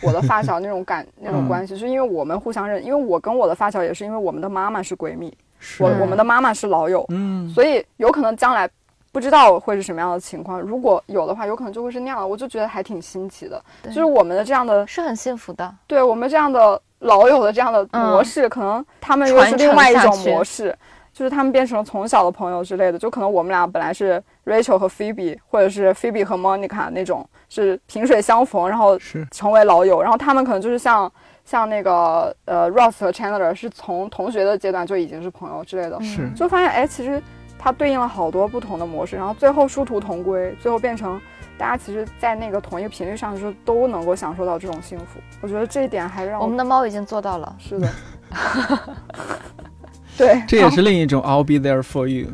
[0.03, 5.35] 我的发小那种感 那种关系，是因为我们互相认，因为我跟我的发小也是因为我们的妈妈是闺蜜，
[5.79, 8.69] 我我们的妈妈是老友，嗯，所以有可能将来
[9.11, 20.75] 不知道会是什么样的情况，如果有的话，有可能就会是那样的，我就觉得还挺新奇的，就是我们的这样的是很幸福的，对我们这样的老友的这样的模式，可能他们又是另外一种模式。
[21.13, 28.97] 就是他们变成了从小的朋友之类的，就可能我们俩本来是 Rachel 和 Phoebe，或者是 Phoebe 和 Monica 那种，是萍水相逢，然后
[29.29, 30.01] 成为老友。
[30.01, 31.11] 然后他们可能就是像
[31.43, 37.21] 像那个呃 Ross 和 Chandler 是从同学的阶段就已经是朋友之类的，是就发现哎，其实
[37.63, 41.21] 它对应了好多不同的模式，然后最后殊途同归，最后变成
[41.59, 45.19] 大家其实，在那个同一个频率上的时候都能够享受到这种幸福。
[45.41, 47.55] 我觉得这一点还让我们的猫已经做到了。
[47.59, 47.87] 是的。
[50.17, 52.29] 对，这也是另一种 I'll be there for you。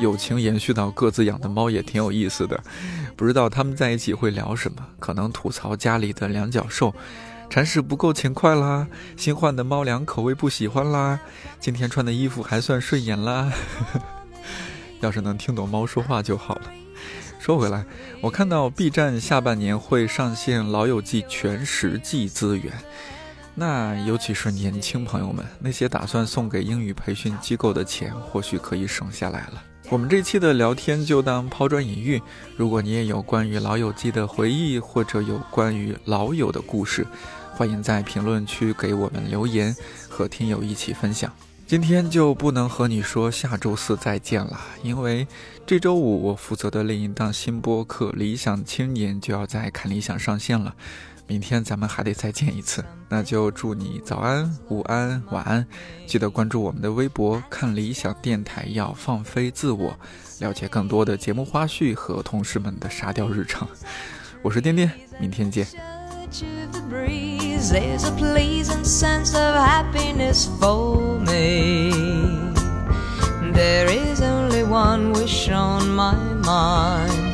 [0.00, 2.60] 友情延续到各自养的猫也挺有意思的，
[3.16, 4.84] 不知道他们在一起会聊什么？
[4.98, 6.94] 可能吐槽家里的两脚兽。
[7.48, 8.86] 铲屎不够勤快啦，
[9.16, 11.18] 新换的猫粮口味不喜欢啦，
[11.58, 13.52] 今天穿的衣服还算顺眼啦。
[15.00, 16.62] 要是能听懂猫说话就好了。
[17.40, 17.84] 说回来，
[18.20, 22.72] 我看到 B 站下半年会上线《老友记》全十季资源，
[23.56, 29.62] 那尤其是年轻朋友们，那些打算送给英语培训机构的钱，或许可以省下来了。
[29.90, 32.22] 我们这期的聊天就当抛砖引玉，
[32.56, 37.04] 如果你也有关于《老友记》的回忆，或者有关于老友的故事。
[37.56, 39.74] 欢迎在评论区给我们留言，
[40.08, 41.32] 和听友一起分享。
[41.66, 45.26] 今天就不能和你说下周四再见了，因为
[45.66, 50.76] 这周五我负责的另一档新播客《理想青年》就要在看理想上线了。
[51.30, 52.84] 明天咱们还得再见一次。
[53.08, 55.64] 那就祝你早安午安晚安。
[56.04, 59.96] 记得关注我们的微博看理想电台要放飞自我
[60.40, 63.68] 了解更多的节目花絮和同事们的沙雕日常。
[64.42, 65.64] 我是丁丁明天见。
[73.52, 77.30] There is only one wish on my mind.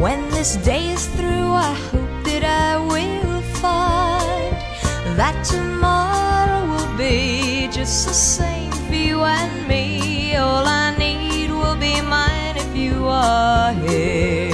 [0.00, 2.03] When this day is through i hope
[2.34, 4.56] that I will find
[5.16, 10.34] that tomorrow will be just the same for you and me.
[10.34, 14.53] All I need will be mine if you are here.